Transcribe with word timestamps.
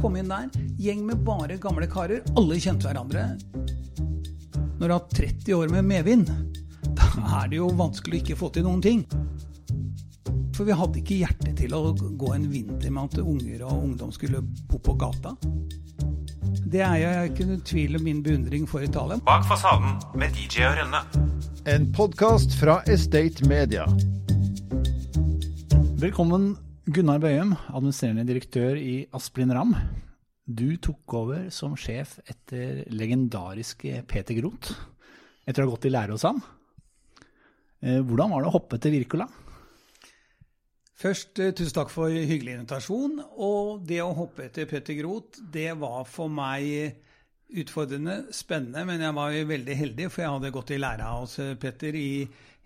Kom 0.00 0.16
inn 0.16 0.28
der. 0.28 0.48
Gjeng 0.78 1.06
med 1.06 1.18
bare 1.24 1.56
gamle 1.60 1.84
karer. 1.86 2.22
Alle 2.36 2.56
kjente 2.56 2.88
hverandre. 2.88 3.26
Når 4.80 4.88
du 4.88 4.94
har 4.94 5.08
30 5.12 5.54
år 5.54 5.68
med 5.68 5.84
medvind, 5.84 6.30
da 6.96 7.08
er 7.42 7.50
det 7.52 7.58
jo 7.58 7.68
vanskelig 7.76 8.16
å 8.16 8.24
ikke 8.24 8.38
få 8.40 8.48
til 8.54 8.64
noen 8.64 8.80
ting. 8.80 9.02
For 10.56 10.64
vi 10.64 10.76
hadde 10.76 11.02
ikke 11.02 11.18
hjerte 11.20 11.52
til 11.56 11.76
å 11.76 11.82
gå 11.92 12.32
en 12.32 12.48
vinter 12.48 12.92
med 12.92 13.10
at 13.10 13.20
unger 13.20 13.66
og 13.68 13.84
ungdom 13.90 14.12
skulle 14.12 14.40
bo 14.40 14.80
på 14.80 14.96
gata. 15.00 15.34
Det 16.70 16.80
er 16.80 16.96
jeg 17.02 17.30
ikke 17.34 17.50
noe 17.50 17.60
tvil 17.66 18.00
om 18.00 18.08
min 18.08 18.24
beundring 18.24 18.64
for 18.68 18.84
Italia. 18.84 19.20
Bak 19.26 19.44
fasaden 19.48 20.00
med 20.16 20.32
DJ 20.32 20.64
og 20.70 20.80
Rønne. 20.80 21.04
En 21.68 21.90
podkast 21.92 22.56
fra 22.56 22.80
Estate 22.88 23.44
Media. 23.48 23.84
Velkommen, 26.00 26.54
Gunnar 26.88 27.20
Bøyum, 27.20 27.50
administrerende 27.76 28.24
direktør 28.24 28.78
i 28.80 29.02
Asplin 29.12 29.52
Ram. 29.52 29.74
Du 30.48 30.78
tok 30.80 31.12
over 31.18 31.50
som 31.52 31.74
sjef 31.76 32.14
etter 32.24 32.86
legendariske 32.88 34.00
Peter 34.08 34.38
Groth, 34.38 34.72
etter 35.44 35.60
å 35.60 35.68
ha 35.68 35.74
gått 35.74 35.84
i 35.90 35.92
lære 35.92 36.16
hos 36.16 36.24
han. 36.24 36.40
Eh, 37.84 38.00
Hvordan 38.00 38.32
var 38.32 38.40
det 38.40 38.48
å 38.48 38.54
hoppe 38.56 38.80
til 38.80 38.96
Wirkola? 38.96 39.28
Først, 40.96 41.36
eh, 41.38 41.52
tusen 41.52 41.76
takk 41.76 41.92
for 41.92 42.08
hyggelig 42.08 42.56
invitasjon. 42.56 43.20
Og 43.36 43.84
det 43.84 44.00
å 44.00 44.16
hoppe 44.16 44.48
etter 44.48 44.64
Petter 44.64 44.96
Groth, 44.96 45.36
det 45.52 45.76
var 45.76 46.08
for 46.08 46.32
meg 46.32 46.96
utfordrende, 47.50 48.22
spennende, 48.34 48.84
men 48.86 49.02
jeg 49.02 49.16
var 49.16 49.34
jo 49.34 49.48
veldig 49.50 49.76
heldig, 49.76 50.06
for 50.10 50.24
jeg 50.24 50.36
hadde 50.36 50.54
gått 50.54 50.72
i 50.74 50.80
lære 50.80 51.10
hos 51.16 51.36
Petter 51.60 51.98
i 51.98 52.12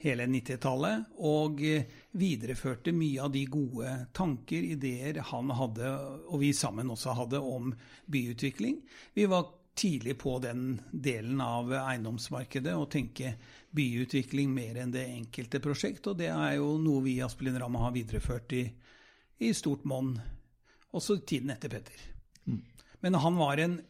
hele 0.04 0.26
90-tallet, 0.28 1.04
og 1.24 1.60
eh, 1.64 1.86
videreførte 2.20 2.92
mye 2.94 3.24
av 3.24 3.32
de 3.34 3.44
gode 3.50 3.92
tanker, 4.16 4.66
ideer 4.74 5.22
han 5.30 5.52
hadde, 5.56 5.92
og 6.28 6.40
vi 6.42 6.52
sammen 6.56 6.92
også 6.92 7.14
hadde, 7.16 7.40
om 7.40 7.72
byutvikling. 8.12 8.80
Vi 9.16 9.26
var 9.30 9.48
tidlig 9.74 10.18
på 10.20 10.36
den 10.38 10.76
delen 10.92 11.40
av 11.42 11.72
eiendomsmarkedet 11.74 12.76
og 12.78 12.90
tenke 12.92 13.34
byutvikling 13.74 14.52
mer 14.54 14.78
enn 14.82 14.92
det 14.94 15.08
enkelte 15.16 15.58
prosjekt, 15.64 16.06
og 16.10 16.20
det 16.20 16.30
er 16.30 16.58
jo 16.60 16.76
noe 16.82 17.02
vi 17.06 17.16
i 17.18 17.24
Aspelin 17.26 17.58
Ramma 17.58 17.86
har 17.88 17.96
videreført 17.96 18.54
i, 18.54 18.64
i 19.42 19.50
stort 19.56 19.86
monn, 19.88 20.14
også 20.94 21.18
tiden 21.26 21.50
etter 21.54 21.72
Petter. 21.72 22.10
Men 23.02 23.18
han 23.20 23.40
var 23.40 23.58
en 23.60 23.80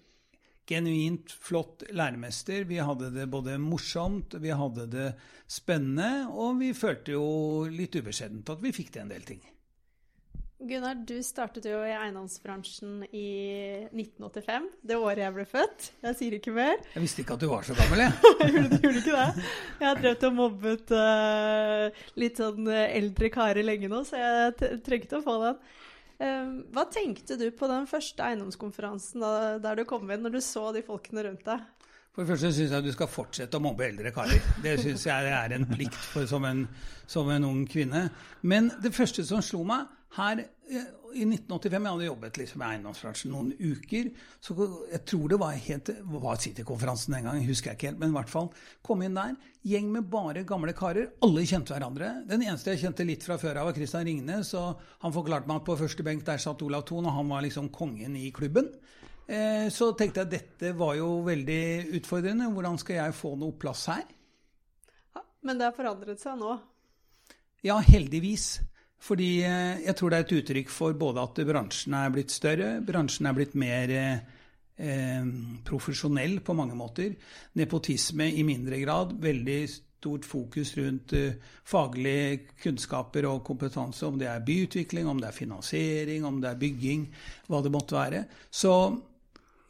genuint 0.69 1.33
flott 1.45 1.85
læremester. 1.93 2.65
Vi 2.69 2.81
hadde 2.81 3.11
det 3.15 3.27
både 3.31 3.59
morsomt, 3.61 4.37
vi 4.41 4.53
hadde 4.55 4.87
det 4.93 5.09
spennende, 5.51 6.29
og 6.33 6.61
vi 6.63 6.73
følte 6.77 7.17
jo 7.17 7.27
litt 7.71 7.97
ubeskjedent 7.99 8.55
at 8.55 8.65
vi 8.65 8.73
fikk 8.75 8.95
til 8.95 9.05
en 9.05 9.13
del 9.13 9.27
ting. 9.29 9.43
Gunnar, 10.65 10.95
du 11.05 11.19
startet 11.27 11.67
jo 11.69 11.81
i 11.85 11.93
eiendomsbransjen 11.93 13.03
i 13.11 13.29
1985, 13.91 14.69
det 14.87 14.97
året 14.97 15.21
jeg 15.25 15.35
ble 15.35 15.45
født. 15.51 15.89
Jeg 16.07 16.17
sier 16.21 16.37
ikke 16.39 16.55
mer. 16.57 16.79
Jeg 16.95 17.03
visste 17.05 17.21
ikke 17.21 17.37
at 17.37 17.43
du 17.43 17.51
var 17.51 17.67
så 17.67 17.77
gammel, 17.77 18.05
jeg. 18.07 18.15
gjorde, 18.55 18.79
gjorde 18.81 19.03
ikke 19.03 19.19
det? 19.19 19.49
Jeg 19.83 19.89
har 19.89 20.01
drevet 20.01 20.29
og 20.31 20.39
mobbet 20.39 20.95
uh, 20.97 22.05
litt 22.23 22.41
sånn 22.41 22.71
eh, 22.71 22.95
eldre 23.01 23.33
karer 23.35 23.67
lenge 23.67 23.91
nå, 23.93 24.01
så 24.09 24.23
jeg 24.23 24.79
trengte 24.87 25.21
å 25.21 25.27
få 25.27 25.37
den. 25.43 25.61
Eh, 26.23 26.51
hva 26.75 26.85
tenkte 26.93 27.39
du 27.41 27.49
på 27.57 27.69
den 27.71 27.89
første 27.91 28.23
eiendomskonferansen 28.23 29.25
da, 29.25 29.33
der 29.63 29.81
du 29.81 29.87
kom 29.89 30.07
inn, 30.11 30.23
når 30.23 30.37
du 30.37 30.43
så 30.45 30.69
de 30.75 30.85
folkene 30.87 31.27
rundt 31.27 31.47
deg? 31.47 31.65
For 32.15 32.23
det 32.23 32.31
første 32.31 32.53
syns 32.55 32.71
jeg 32.71 32.87
du 32.87 32.93
skal 32.95 33.11
fortsette 33.11 33.59
å 33.59 33.63
mobbe 33.65 33.89
eldre 33.89 34.13
karer. 34.15 34.43
Det 34.63 34.77
syns 34.79 35.09
jeg 35.09 35.31
er 35.35 35.57
en 35.57 35.67
plikt 35.67 35.99
for, 36.13 36.29
som, 36.31 36.45
en, 36.47 36.63
som 37.11 37.27
en 37.35 37.47
ung 37.49 37.65
kvinne. 37.67 38.07
Men 38.47 38.71
det 38.85 38.95
første 38.95 39.25
som 39.27 39.43
slo 39.43 39.65
meg 39.67 39.91
her 40.17 40.41
eh, 40.71 40.85
i 41.15 41.23
1985 41.27 41.85
Jeg 41.85 41.93
hadde 41.93 42.07
jobbet 42.09 42.39
liksom 42.41 42.59
med 42.59 42.69
eiendomsbransjen 42.73 43.31
noen 43.31 43.51
uker. 43.59 44.09
så 44.43 44.55
Jeg 44.91 45.03
tror 45.07 45.29
det 45.31 45.39
var 45.39 45.53
helt, 45.67 45.91
var 46.11 46.41
City-konferansen 46.43 47.15
den 47.15 47.25
gangen, 47.29 47.47
husker 47.47 47.71
jeg 47.71 47.79
ikke 47.79 47.89
helt. 47.93 48.01
Men 48.03 48.11
i 48.11 48.17
hvert 48.19 48.33
fall 48.33 48.49
kom 48.83 49.03
inn 49.07 49.15
der. 49.19 49.37
Gjeng 49.65 49.93
med 49.95 50.09
bare 50.11 50.43
gamle 50.49 50.75
karer. 50.75 51.13
Alle 51.23 51.45
kjente 51.47 51.75
hverandre. 51.77 52.11
Den 52.27 52.43
eneste 52.43 52.75
jeg 52.75 52.83
kjente 52.83 53.07
litt 53.07 53.23
fra 53.27 53.39
før 53.39 53.61
av, 53.63 53.71
var 53.71 53.79
Christian 53.79 54.05
Ringnes. 54.09 54.51
og 54.59 54.81
Han 55.07 55.15
forklarte 55.15 55.47
meg 55.51 55.63
at 55.63 55.69
på 55.71 55.79
første 55.79 56.03
benk 56.07 56.25
der 56.27 56.43
satt 56.43 56.63
Olav 56.67 56.83
Thon, 56.89 57.07
og 57.07 57.13
han 57.15 57.29
var 57.31 57.43
liksom 57.47 57.71
kongen 57.71 58.17
i 58.19 58.31
klubben. 58.35 58.73
Eh, 59.27 59.69
Så 59.71 59.93
tenkte 59.97 60.21
jeg 60.21 60.27
at 60.27 60.35
dette 60.35 60.75
var 60.77 60.97
jo 60.99 61.23
veldig 61.25 61.95
utfordrende. 62.01 62.51
Hvordan 62.53 62.79
skal 62.83 62.97
jeg 63.05 63.15
få 63.15 63.37
noe 63.39 63.53
plass 63.57 63.87
her? 63.87 64.03
Ja, 65.15 65.23
Men 65.43 65.59
det 65.59 65.65
har 65.71 65.73
forandret 65.79 66.21
seg 66.21 66.39
nå. 66.43 66.59
Ja, 67.65 67.79
heldigvis. 67.81 68.59
Fordi 69.05 69.31
eh, 69.45 69.85
jeg 69.85 69.97
tror 69.99 70.13
det 70.13 70.19
er 70.19 70.27
et 70.27 70.37
uttrykk 70.39 70.71
for 70.73 70.97
både 70.97 71.25
at 71.25 71.43
bransjen 71.45 71.97
er 71.99 72.13
blitt 72.15 72.33
større, 72.33 72.79
bransjen 72.85 73.29
er 73.29 73.37
blitt 73.37 73.57
mer 73.61 73.93
eh, 73.93 74.23
eh, 74.81 75.27
profesjonell 75.67 76.39
på 76.45 76.57
mange 76.57 76.77
måter. 76.79 77.13
Nepotisme 77.61 78.31
i 78.33 78.47
mindre 78.47 78.81
grad. 78.81 79.13
Veldig 79.21 79.59
stort 80.05 80.27
fokus 80.29 80.75
rundt 80.77 81.13
eh, 81.17 81.37
faglige 81.65 82.55
kunnskaper 82.61 83.29
og 83.31 83.43
kompetanse, 83.47 84.05
om 84.07 84.19
det 84.21 84.29
er 84.29 84.45
byutvikling, 84.45 85.09
om 85.09 85.21
det 85.21 85.31
er 85.31 85.37
finansiering, 85.37 86.25
om 86.29 86.41
det 86.43 86.51
er 86.51 86.61
bygging, 86.61 87.09
hva 87.49 87.63
det 87.65 87.73
måtte 87.73 87.97
være. 87.97 88.25
Så 88.53 88.75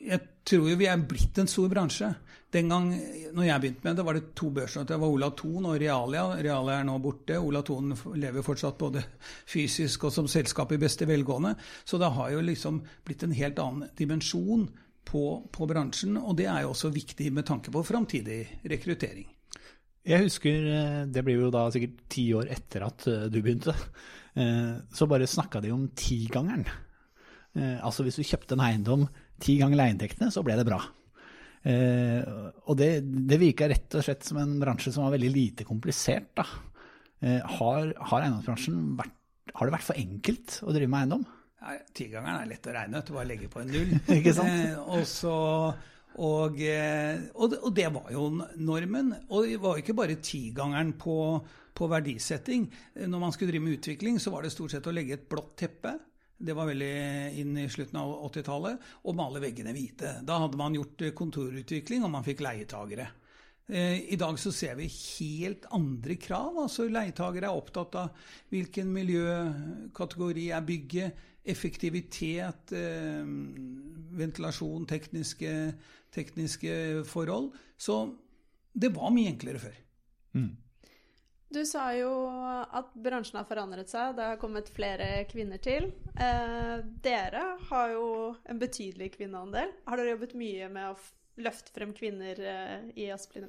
jeg 0.05 0.21
tror 0.45 0.69
jo 0.71 0.77
vi 0.79 0.89
er 0.91 1.03
blitt 1.09 1.39
en 1.41 1.51
stor 1.51 1.71
bransje. 1.73 2.11
Den 2.55 2.71
gang 2.71 2.91
når 3.35 3.49
jeg 3.49 3.63
begynte 3.63 3.87
med 3.89 3.97
det, 3.99 4.05
var 4.07 4.19
det 4.19 4.29
to 4.39 4.51
børsnoter. 4.55 4.95
Det 4.95 5.01
var 5.03 5.15
Ola 5.17 5.31
Thon 5.35 5.67
og 5.67 5.79
Realia. 5.81 6.25
Realia 6.39 6.79
er 6.79 6.87
nå 6.87 6.99
borte. 7.03 7.41
Ola 7.41 7.65
Thon 7.67 7.91
lever 8.21 8.47
fortsatt 8.47 8.79
både 8.79 9.03
fysisk 9.51 10.07
og 10.07 10.15
som 10.15 10.29
selskap 10.31 10.71
i 10.77 10.79
beste 10.79 11.09
velgående. 11.11 11.57
Så 11.85 11.99
det 11.99 12.13
har 12.15 12.31
jo 12.31 12.45
liksom 12.45 12.83
blitt 13.07 13.27
en 13.27 13.35
helt 13.35 13.59
annen 13.59 13.91
dimensjon 13.99 14.69
på, 15.09 15.25
på 15.51 15.71
bransjen. 15.71 16.21
Og 16.21 16.37
det 16.39 16.47
er 16.53 16.63
jo 16.63 16.75
også 16.77 16.93
viktig 16.95 17.33
med 17.35 17.49
tanke 17.49 17.75
på 17.75 17.83
framtidig 17.87 18.45
rekruttering. 18.71 19.27
Jeg 20.05 20.27
husker, 20.27 20.67
eh, 20.69 21.03
det 21.09 21.25
blir 21.25 21.41
jo 21.41 21.51
da 21.53 21.65
sikkert 21.73 22.03
ti 22.13 22.27
år 22.37 22.51
etter 22.53 22.85
at 22.85 23.07
eh, 23.09 23.27
du 23.33 23.39
begynte, 23.41 23.73
eh, 24.37 24.75
så 24.93 25.09
bare 25.09 25.27
snakka 25.27 25.63
de 25.65 25.73
om 25.73 25.89
tigangeren. 25.97 26.69
Altså 27.55 28.03
hvis 28.03 28.17
du 28.19 28.27
kjøpte 28.27 28.57
en 28.57 28.65
eiendom 28.67 29.05
ti 29.43 29.57
ganger 29.61 29.81
leieinntektene, 29.81 30.31
så 30.33 30.45
ble 30.47 30.59
det 30.59 30.67
bra. 30.69 30.81
Eh, 31.65 32.21
og 32.69 32.77
det, 32.77 32.91
det 33.03 33.41
virka 33.41 33.69
rett 33.71 33.97
og 33.97 34.05
slett 34.05 34.27
som 34.27 34.39
en 34.43 34.59
bransje 34.61 34.93
som 34.93 35.07
var 35.07 35.15
veldig 35.17 35.33
lite 35.33 35.67
komplisert. 35.69 36.31
Da. 36.37 36.45
Eh, 37.25 37.41
har, 37.41 37.95
har 38.11 38.27
eiendomsbransjen 38.27 38.93
vært, 38.99 39.17
har 39.55 39.69
det 39.69 39.77
vært 39.77 39.87
for 39.87 40.01
enkelt 40.01 40.59
å 40.65 40.75
drive 40.75 40.93
med 40.93 41.05
eiendom? 41.05 41.25
Ja, 41.65 41.79
Tigangeren 41.97 42.43
er 42.43 42.51
lett 42.51 42.69
å 42.69 42.77
regne 42.77 43.01
ut. 43.01 43.13
Bare 43.17 43.29
legge 43.31 43.51
på 43.53 43.63
en 43.63 43.73
null. 43.73 43.93
Ikke 44.19 44.35
sant? 44.37 44.53
Eh, 44.53 44.79
og, 44.85 45.05
så, 45.09 45.35
og, 46.21 46.61
eh, 46.61 47.29
og, 47.33 47.57
og 47.63 47.71
det 47.77 47.89
var 47.95 48.11
jo 48.13 48.27
normen. 48.61 49.15
Og 49.31 49.49
det 49.49 49.61
var 49.63 49.79
jo 49.79 49.87
ikke 49.87 49.97
bare 49.97 50.21
tigangeren 50.21 50.93
på, 51.01 51.17
på 51.73 51.89
verdisetting. 51.91 52.69
Når 53.09 53.23
man 53.23 53.33
skulle 53.33 53.55
drive 53.55 53.65
med 53.65 53.79
utvikling, 53.79 54.21
så 54.21 54.35
var 54.35 54.45
det 54.45 54.53
stort 54.53 54.77
sett 54.77 54.91
å 54.91 54.95
legge 54.95 55.17
et 55.17 55.31
blått 55.31 55.57
teppe. 55.65 55.97
Det 56.45 56.55
var 56.57 56.69
veldig 56.69 56.95
inn 57.41 57.57
i 57.63 57.69
slutten 57.73 57.99
av 58.01 58.13
80-tallet. 58.29 58.89
å 59.03 59.13
male 59.17 59.41
veggene 59.41 59.73
hvite. 59.73 60.19
Da 60.27 60.39
hadde 60.43 60.61
man 60.61 60.77
gjort 60.77 61.05
eh, 61.05 61.15
kontorutvikling, 61.17 62.05
og 62.05 62.13
man 62.13 62.27
fikk 62.27 62.43
leietagere. 62.45 63.07
Eh, 63.67 64.13
I 64.13 64.19
dag 64.21 64.37
så 64.41 64.53
ser 64.53 64.77
vi 64.77 64.91
helt 64.93 65.65
andre 65.73 66.19
krav. 66.21 66.59
altså 66.67 66.89
Leietagere 66.89 67.49
er 67.49 67.61
opptatt 67.61 67.97
av 67.97 68.27
hvilken 68.53 68.91
miljøkategori 68.93 70.51
er 70.53 70.67
bygget, 70.69 71.23
effektivitet, 71.45 72.73
eh, 72.73 73.25
ventilasjon, 74.21 74.87
tekniske, 74.89 75.55
tekniske 76.13 77.05
forhold. 77.09 77.53
Så 77.77 78.03
det 78.73 78.93
var 78.97 79.13
mye 79.13 79.33
enklere 79.33 79.61
før. 79.61 79.81
Du 81.55 81.61
sa 81.67 81.93
jo 81.95 82.11
at 82.75 82.95
bransjen 82.99 83.37
har 83.39 83.47
forandret 83.47 83.91
seg, 83.91 84.17
det 84.17 84.25
har 84.27 84.41
kommet 84.43 84.73
flere 84.75 85.23
kvinner 85.31 85.61
til. 85.63 85.93
Eh, 86.19 86.81
dere 87.05 87.45
har 87.69 87.93
jo 87.93 88.09
en 88.51 88.59
betydelig 88.59 89.13
kvinneandel. 89.15 89.71
Har 89.87 90.01
dere 90.01 90.17
jobbet 90.17 90.35
mye 90.41 90.71
med 90.73 90.89
å 90.91 91.45
løfte 91.45 91.71
frem 91.77 91.93
kvinner 91.95 92.41
eh, 92.43 92.89
i 92.99 93.07
Asplin? 93.15 93.47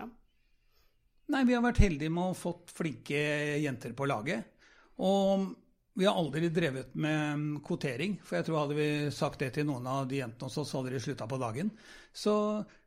Nei, 1.34 1.42
vi 1.50 1.58
har 1.58 1.66
vært 1.66 1.82
heldige 1.82 2.14
med 2.14 2.28
å 2.28 2.30
ha 2.36 2.38
fått 2.38 2.76
flinke 2.78 3.26
jenter 3.64 3.98
på 3.98 4.06
laget. 4.12 4.54
Og 5.02 5.50
vi 5.98 6.06
har 6.06 6.22
aldri 6.22 6.54
drevet 6.54 6.94
med 6.94 7.58
kvotering, 7.66 8.20
for 8.22 8.38
jeg 8.38 8.52
tror 8.52 8.68
hadde 8.68 8.78
vi 8.78 8.90
sagt 9.16 9.42
det 9.42 9.56
til 9.56 9.66
noen 9.72 9.90
av 9.90 10.06
de 10.12 10.22
jentene 10.22 10.52
hos 10.52 10.62
oss, 10.62 10.78
hadde 10.78 10.94
de 10.94 11.02
slutta 11.02 11.26
på 11.32 11.42
dagen. 11.42 11.74
Så 12.14 12.38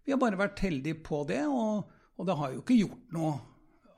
vi 0.06 0.14
har 0.14 0.22
bare 0.22 0.38
vært 0.38 0.62
heldige 0.62 1.02
på 1.02 1.25
det, 1.26 1.42
og, 1.50 1.88
og 2.14 2.28
det 2.28 2.38
har 2.38 2.54
jo 2.54 2.62
ikke 2.62 2.82
gjort 2.84 3.16
noe 3.19 3.38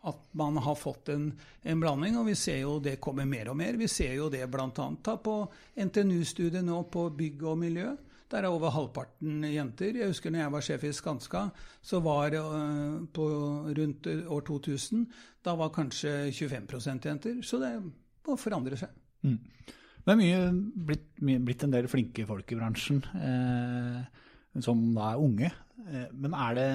at 0.09 0.21
man 0.33 0.57
har 0.65 0.77
fått 0.79 1.11
en, 1.13 1.27
en 1.63 1.81
blanding, 1.81 2.17
og 2.21 2.29
vi 2.31 2.37
ser 2.39 2.63
jo 2.63 2.79
det 2.83 3.01
kommer 3.03 3.29
mer 3.29 3.51
og 3.53 3.59
mer. 3.61 3.77
Vi 3.81 3.89
ser 3.91 4.15
jo 4.17 4.31
det 4.33 4.47
bl.a. 4.51 4.69
på 4.71 5.35
NTNU-studiet 5.77 6.65
nå 6.65 6.83
på 6.93 7.09
bygg 7.17 7.45
og 7.51 7.59
miljø. 7.61 7.91
Der 8.31 8.47
er 8.47 8.55
over 8.55 8.71
halvparten 8.71 9.43
jenter. 9.51 9.97
Jeg 9.99 10.13
husker 10.13 10.31
når 10.31 10.45
jeg 10.45 10.55
var 10.55 10.65
sjef 10.65 10.85
i 10.87 10.93
Skanska, 10.95 11.43
så 11.83 11.99
var 12.05 12.31
det 12.31 12.43
på 13.17 13.27
rundt 13.79 14.07
år 14.07 14.45
2000, 14.47 15.05
da 15.45 15.57
var 15.59 15.73
kanskje 15.75 16.31
25% 16.31 17.11
jenter. 17.11 17.41
Så 17.43 17.59
det 17.63 17.75
må 17.83 18.39
forandre 18.39 18.79
seg. 18.79 18.95
Det 20.01 20.15
er 20.15 20.21
mye, 20.21 20.39
blitt, 20.87 21.11
mye, 21.27 21.43
blitt 21.45 21.67
en 21.67 21.75
del 21.75 21.89
flinke 21.91 22.25
folk 22.29 22.55
i 22.55 22.57
bransjen, 22.57 23.03
eh, 23.19 23.99
som 24.65 24.81
da 24.95 25.11
er 25.11 25.27
unge. 25.27 25.51
Eh, 25.91 26.07
men 26.15 26.37
er 26.39 26.57
det, 26.57 26.71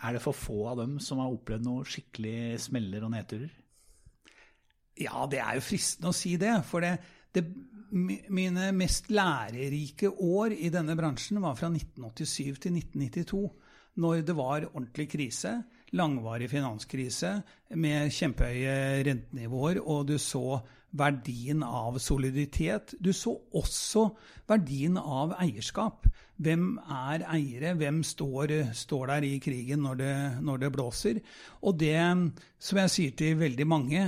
er 0.00 0.16
det 0.16 0.22
for 0.24 0.36
få 0.36 0.60
av 0.72 0.80
dem 0.80 0.98
som 1.02 1.20
har 1.20 1.32
opplevd 1.32 1.66
noe 1.66 1.88
skikkelig 1.88 2.60
smeller 2.66 3.04
og 3.04 3.12
nedturer? 3.14 3.50
Ja, 5.00 5.24
det 5.30 5.40
er 5.40 5.56
jo 5.56 5.64
fristende 5.64 6.12
å 6.12 6.16
si 6.16 6.34
det. 6.40 6.52
For 6.68 6.84
det, 6.84 6.94
det, 7.36 7.44
mine 7.92 8.70
mest 8.76 9.10
lærerike 9.12 10.10
år 10.10 10.54
i 10.56 10.70
denne 10.72 10.96
bransjen 10.98 11.40
var 11.42 11.56
fra 11.58 11.70
1987 11.72 12.60
til 12.64 12.78
1992. 12.80 13.42
Når 14.00 14.24
det 14.24 14.36
var 14.38 14.68
ordentlig 14.70 15.08
krise, 15.12 15.54
langvarig 15.98 16.48
finanskrise 16.52 17.32
med 17.80 18.12
kjempehøye 18.14 19.02
rentenivåer, 19.08 19.80
og 19.82 20.06
du 20.12 20.16
så 20.22 20.60
verdien 20.96 21.62
av 21.62 21.98
soliditet. 22.02 22.94
Du 22.98 23.12
så 23.14 23.36
også 23.56 24.08
verdien 24.50 24.98
av 25.00 25.36
eierskap. 25.38 26.08
Hvem 26.40 26.78
er 26.82 27.26
eiere? 27.30 27.74
Hvem 27.78 28.02
står, 28.06 28.54
står 28.76 29.12
der 29.12 29.28
i 29.28 29.34
krigen 29.42 29.84
når 29.86 30.00
det, 30.00 30.14
når 30.46 30.64
det, 30.64 30.72
blåser? 30.74 31.20
Og 31.62 31.78
det, 31.78 31.98
som 32.58 32.80
jeg 32.82 32.94
sier 32.94 33.18
til 33.18 33.38
veldig 33.40 33.68
mange, 33.68 34.06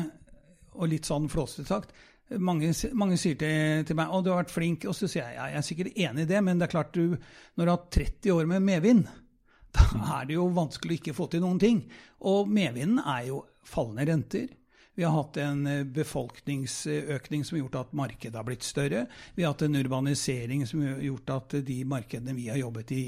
og 0.72 0.88
litt 0.88 1.06
sånn 1.06 1.28
flåsete 1.28 1.68
sagt 1.68 1.92
mange, 2.40 2.70
mange, 2.96 3.18
sier 3.20 3.36
til, 3.36 3.82
til 3.84 3.98
meg 3.98 4.12
å, 4.12 4.22
du 4.24 4.30
har 4.32 4.42
vært 4.42 4.54
flink, 4.54 4.86
og 4.88 4.96
så 4.96 5.08
sier 5.10 5.26
jeg 5.26 5.36
ja, 5.36 5.48
jeg 5.52 5.58
er 5.58 5.66
sikkert 5.66 5.98
enig 6.06 6.24
i 6.24 6.30
det, 6.30 6.40
men 6.44 6.60
det 6.60 6.68
er 6.68 6.72
klart 6.72 6.94
du, 6.96 7.16
når 7.58 7.68
du 7.68 7.72
har 7.72 7.82
30 7.98 8.32
år 8.32 8.48
med 8.48 8.64
medvind, 8.64 9.04
da 9.72 9.84
er 10.18 10.28
det 10.28 10.36
jo 10.36 10.48
vanskelig 10.52 10.98
å 10.98 11.00
ikke 11.00 11.16
få 11.16 11.28
til 11.32 11.42
noen 11.44 11.60
ting. 11.60 11.78
Og 12.28 12.50
medvinden 12.52 13.00
er 13.00 13.28
jo 13.30 13.42
fallende 13.66 14.04
renter. 14.10 14.50
Vi 14.94 15.04
har 15.04 15.14
hatt 15.16 15.36
en 15.40 15.66
eh, 15.66 15.84
befolkningsøkning 15.84 17.44
som 17.44 17.56
har 17.56 17.62
gjort 17.62 17.78
at 17.80 17.94
markedet 17.96 18.36
har 18.36 18.44
blitt 18.44 18.66
større. 18.66 19.06
Vi 19.34 19.44
har 19.44 19.54
hatt 19.54 19.64
en 19.64 19.78
urbanisering 19.78 20.66
som 20.68 20.82
har 20.84 21.00
gjort 21.00 21.32
at 21.32 21.56
de 21.64 21.78
markedene 21.88 22.36
vi 22.36 22.50
har 22.52 22.60
jobbet 22.60 22.92
i, 22.96 23.06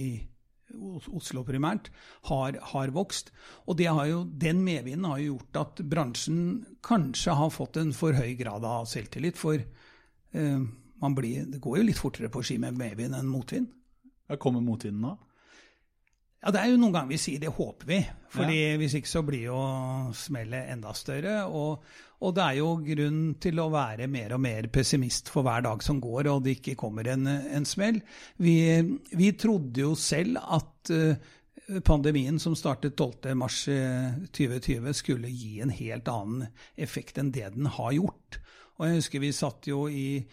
Oslo 0.75 1.44
primært, 1.46 1.90
har, 2.31 2.56
har 2.72 2.90
vokst. 2.90 3.28
Og 3.70 3.78
jo, 3.81 4.25
den 4.25 4.64
medvinden 4.64 5.04
har 5.06 5.20
jo 5.20 5.34
gjort 5.34 5.60
at 5.60 5.82
bransjen 5.86 6.64
kanskje 6.82 7.36
har 7.36 7.52
fått 7.54 7.76
en 7.78 7.92
for 7.94 8.16
høy 8.16 8.34
grad 8.34 8.64
av 8.64 8.88
selvtillit. 8.90 9.38
For 9.38 9.60
eh, 9.60 10.64
blir, 11.14 11.46
det 11.46 11.60
går 11.60 11.78
jo 11.78 11.87
litt 11.87 12.00
fortere 12.00 12.32
på 12.32 12.42
ski 12.42 12.58
med 12.58 12.80
medvind 12.80 13.14
enn 13.14 13.30
motvind. 13.30 13.70
Kommer 14.40 14.64
motvinden 14.64 15.04
nå? 15.04 15.14
Ja, 16.44 16.50
Det 16.52 16.61
er 16.61 16.75
jo 16.75 16.81
noen 16.81 16.93
ganger 16.93 17.08
vi 17.14 17.17
sier 17.23 17.41
det 17.41 17.49
håper 17.56 17.88
vi. 17.88 17.99
fordi 18.35 18.58
ja. 18.58 18.76
Hvis 18.76 18.94
ikke 18.99 19.08
så 19.08 19.23
blir 19.25 19.46
jo 19.46 19.61
smellet 20.12 20.69
enda 20.75 20.93
større. 20.93 21.46
Og, 21.49 21.85
og, 22.20 22.35
det 22.37 22.43
er 22.44 22.58
jo 22.58 22.75
grunn 22.85 23.23
til 23.41 23.61
å 23.62 23.70
være 23.73 24.11
mer 24.12 24.35
og 24.37 24.43
mer 24.44 24.69
pessimist 24.69 25.31
for 25.32 25.43
hver 25.46 25.64
dag 25.64 25.82
som 25.82 26.00
går, 26.05 26.29
og 26.29 26.44
det 26.44 26.58
ikke 26.58 26.76
kommer 26.76 27.08
en, 27.08 27.26
en 27.26 27.64
smell. 27.64 28.02
Vi, 28.37 28.58
vi, 29.17 29.32
trodde 29.41 29.81
jo 29.87 29.94
selv 29.96 30.37
at 30.43 30.93
uh, 30.93 31.17
pandemien 31.87 32.37
som 32.43 32.56
startet 32.58 33.00
12.3.2020 33.00 34.85
eh, 34.85 34.93
skulle 34.93 35.32
gi 35.32 35.61
en 35.64 35.73
helt 35.73 36.08
annen 36.12 36.47
effekt 36.76 37.19
enn 37.19 37.32
det 37.32 37.55
den 37.56 37.73
har 37.73 37.97
gjort. 37.97 38.40
Og 38.76 38.88
jeg 38.88 39.00
husker 39.00 39.23
vi 39.23 39.32
satt 39.32 39.69
jo 39.70 39.87
i 39.88 40.26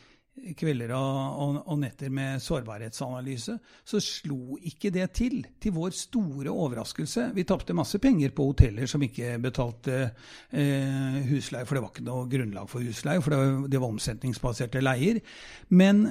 kvelder 0.58 0.94
og, 0.98 1.18
og, 1.44 1.60
og, 1.66 1.78
netter 1.82 2.12
med 2.14 2.42
sårbarhetsanalyse, 2.44 3.58
så 3.86 4.02
slo 4.04 4.58
ikke 4.58 4.92
det 4.94 5.08
til. 5.18 5.38
Til 5.62 5.76
vår 5.76 5.94
store 5.98 6.54
overraskelse. 6.54 7.30
Vi 7.36 7.46
tapte 7.48 7.76
masse 7.78 8.00
penger 8.02 8.34
på 8.36 8.50
hoteller 8.50 8.90
som 8.90 9.04
ikke 9.06 9.38
betalte 9.44 10.02
eh, 10.04 11.22
husleie, 11.30 11.68
for 11.68 11.78
det 11.78 11.86
var 11.86 11.94
ikke 11.94 12.08
noe 12.08 12.28
grunnlag 12.32 12.70
for 12.72 12.86
husleie, 12.86 13.22
for 13.22 13.34
det 13.36 13.40
var, 13.42 13.56
det 13.72 13.82
var 13.84 13.96
omsetningsbaserte 13.96 14.84
leier. 14.84 15.22
Men 15.70 16.08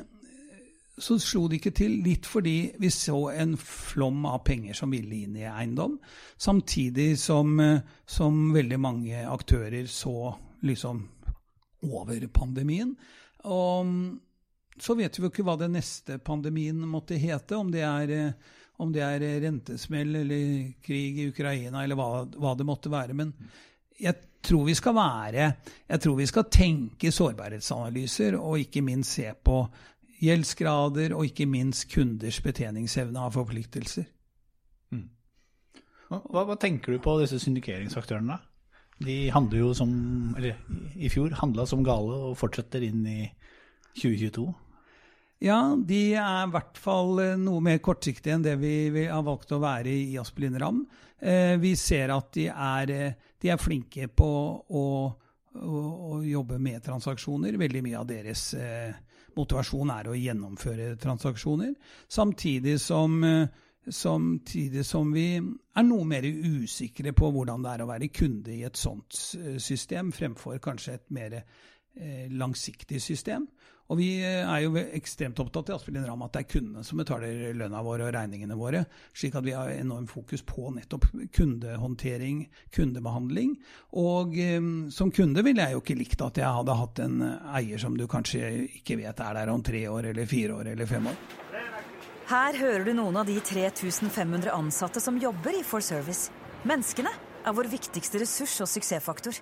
så 1.00 1.17
slo 1.21 1.47
det 1.49 1.61
ikke 1.61 1.73
til, 1.77 1.94
litt 2.05 2.29
fordi 2.29 2.56
vi 2.81 2.91
så 2.93 3.31
en 3.32 3.56
flom 3.61 4.25
av 4.29 4.43
penger 4.47 4.77
som 4.77 4.93
ville 4.93 5.23
inn 5.25 5.38
i 5.41 5.47
eiendom, 5.49 5.97
samtidig 6.37 7.15
som, 7.21 7.56
eh, 7.61 7.81
som 8.06 8.53
veldig 8.55 8.81
mange 8.81 9.25
aktører 9.25 9.88
så 9.88 10.35
liksom 10.67 11.06
over 11.82 12.27
pandemien. 12.29 12.94
Og 13.48 13.94
så 14.81 14.96
vet 14.96 15.19
vi 15.19 15.25
jo 15.25 15.31
ikke 15.31 15.44
hva 15.46 15.56
den 15.60 15.76
neste 15.76 16.19
pandemien 16.25 16.81
måtte 16.88 17.19
hete, 17.20 17.56
om 17.56 17.70
det 17.72 17.84
er, 17.84 18.10
eh, 18.10 18.56
om 18.81 18.92
det 18.92 19.02
er 19.04 19.25
rentesmell 19.44 20.22
eller 20.22 20.72
krig 20.84 21.20
i 21.20 21.28
Ukraina 21.28 21.84
eller 21.84 21.98
hva, 21.98 22.25
hva, 22.37 22.54
det 22.56 22.66
måtte 22.69 22.92
være. 22.92 23.16
Men 23.16 23.34
jeg 24.00 24.16
tror 24.40 24.64
vi 24.64 24.75
skal 24.75 24.94
være 24.96 25.52
Jeg 25.88 26.00
tror 26.00 26.16
vi 26.16 26.26
skal 26.26 26.48
tenke 26.48 27.12
sårbarhetsanalyser, 27.12 28.38
og 28.40 28.60
ikke 28.60 28.82
minst 28.82 29.19
se 29.19 29.32
på 29.34 29.62
gjeldsgrader, 30.20 31.14
og 31.16 31.25
ikke 31.28 31.46
minst 31.48 31.88
kunders 31.93 32.40
betjeningsevne 32.44 33.20
av 33.20 33.32
forpliktelser. 33.36 34.04
Mm. 34.93 35.08
Hva, 36.08 36.44
hva, 36.44 36.56
tenker 36.60 36.93
du 36.93 37.00
på 37.04 37.16
disse 37.20 37.40
syndikeringsaktørene? 37.40 38.36
De 39.00 39.31
handler 39.32 39.62
jo 39.62 39.70
som 39.76 39.93
Eller 40.38 40.58
i 40.97 41.08
fjor 41.12 41.32
handla 41.41 41.67
som 41.67 41.85
gale 41.85 42.19
og 42.31 42.37
fortsetter 42.38 42.85
inn 42.85 43.06
i 43.08 43.23
2022. 43.97 44.49
Ja, 45.41 45.73
de 45.73 46.00
er 46.20 46.43
i 46.44 46.52
hvert 46.52 46.76
fall 46.76 47.20
eh, 47.23 47.38
noe 47.41 47.62
mer 47.64 47.79
kortsiktige 47.81 48.37
enn 48.37 48.44
det 48.44 48.58
vi, 48.61 49.06
har 49.08 49.25
valgt 49.25 49.55
å 49.56 49.61
være 49.62 49.88
i 49.88 50.19
Aspelin 50.20 50.58
Ram. 50.61 50.82
Eh, 51.17 51.55
vi 51.61 51.73
ser 51.81 52.12
at 52.12 52.29
de 52.37 52.44
er, 52.52 52.93
eh, 52.93 53.31
de 53.41 53.49
er 53.49 53.61
flinke 53.61 54.11
på 54.12 54.29
å, 54.61 54.85
å, 55.56 55.73
å, 56.12 56.20
jobbe 56.29 56.61
med 56.61 56.85
transaksjoner. 56.85 57.56
Veldig 57.61 57.82
mye 57.87 58.03
av 58.03 58.11
deres 58.11 58.50
motivasjon 59.32 59.94
er 59.94 60.11
å 60.11 60.19
gjennomføre 60.19 60.93
transaksjoner. 61.00 61.73
Samtidig 62.12 62.76
som 62.82 63.17
Samtidig 63.88 64.85
som 64.85 65.09
vi 65.15 65.38
er 65.41 65.85
noe 65.87 66.05
mer 66.05 66.27
usikre 66.29 67.15
på 67.17 67.31
hvordan 67.32 67.65
det 67.65 67.73
er 67.73 67.82
å 67.85 67.88
være 67.88 68.11
kunde 68.12 68.53
i 68.53 68.62
et 68.69 68.77
sånt 68.77 69.17
system, 69.17 70.12
fremfor 70.12 70.61
kanskje 70.62 70.99
et 70.99 71.06
mer 71.17 71.37
eh, 71.41 72.27
langsiktig 72.29 73.00
system. 73.03 73.49
Og 73.91 73.99
vi 73.99 74.11
eh, 74.23 74.44
er 74.44 74.62
jo 74.62 74.77
ekstremt 74.79 75.41
opptatt 75.43 75.73
i 75.73 75.75
Aspelin 75.75 76.06
Ram 76.06 76.23
at 76.23 76.37
det 76.37 76.44
er 76.44 76.50
kundene 76.53 76.85
som 76.87 77.00
betaler 77.00 77.56
lønna 77.59 77.81
vår 77.82 78.05
og 78.06 78.12
regningene 78.15 78.59
våre, 78.59 78.85
slik 79.17 79.35
at 79.41 79.47
vi 79.47 79.56
har 79.56 79.73
enormt 79.73 80.12
fokus 80.12 80.44
på 80.47 80.71
nettopp 80.77 81.09
kundehåndtering, 81.35 82.44
kundebehandling. 82.77 83.56
Og 83.99 84.38
eh, 84.38 84.71
som 84.94 85.11
kunde 85.15 85.44
ville 85.47 85.67
jeg 85.67 85.79
jo 85.79 85.82
ikke 85.82 85.99
likt 85.99 86.27
at 86.29 86.38
jeg 86.44 86.59
hadde 86.61 86.81
hatt 86.85 87.03
en 87.03 87.21
eier 87.56 87.82
som 87.82 87.99
du 87.99 88.06
kanskje 88.11 88.53
ikke 88.82 89.00
vet 89.03 89.25
er 89.27 89.41
der 89.41 89.55
om 89.56 89.65
tre 89.67 89.87
år 89.91 90.12
eller 90.12 90.31
fire 90.31 90.61
år 90.61 90.75
eller 90.77 90.91
fem 90.91 91.11
år. 91.11 91.80
Her 92.31 92.55
hører 92.55 92.85
du 92.87 92.93
noen 92.94 93.17
av 93.19 93.27
de 93.27 93.41
3500 93.43 94.53
ansatte 94.55 95.01
som 95.03 95.17
jobber 95.19 95.56
i 95.58 95.65
For 95.67 95.82
Service. 95.82 96.29
Menneskene 96.63 97.10
er 97.10 97.55
vår 97.56 97.67
viktigste 97.72 98.20
ressurs 98.22 98.53
og 98.63 98.69
suksessfaktor. 98.70 99.34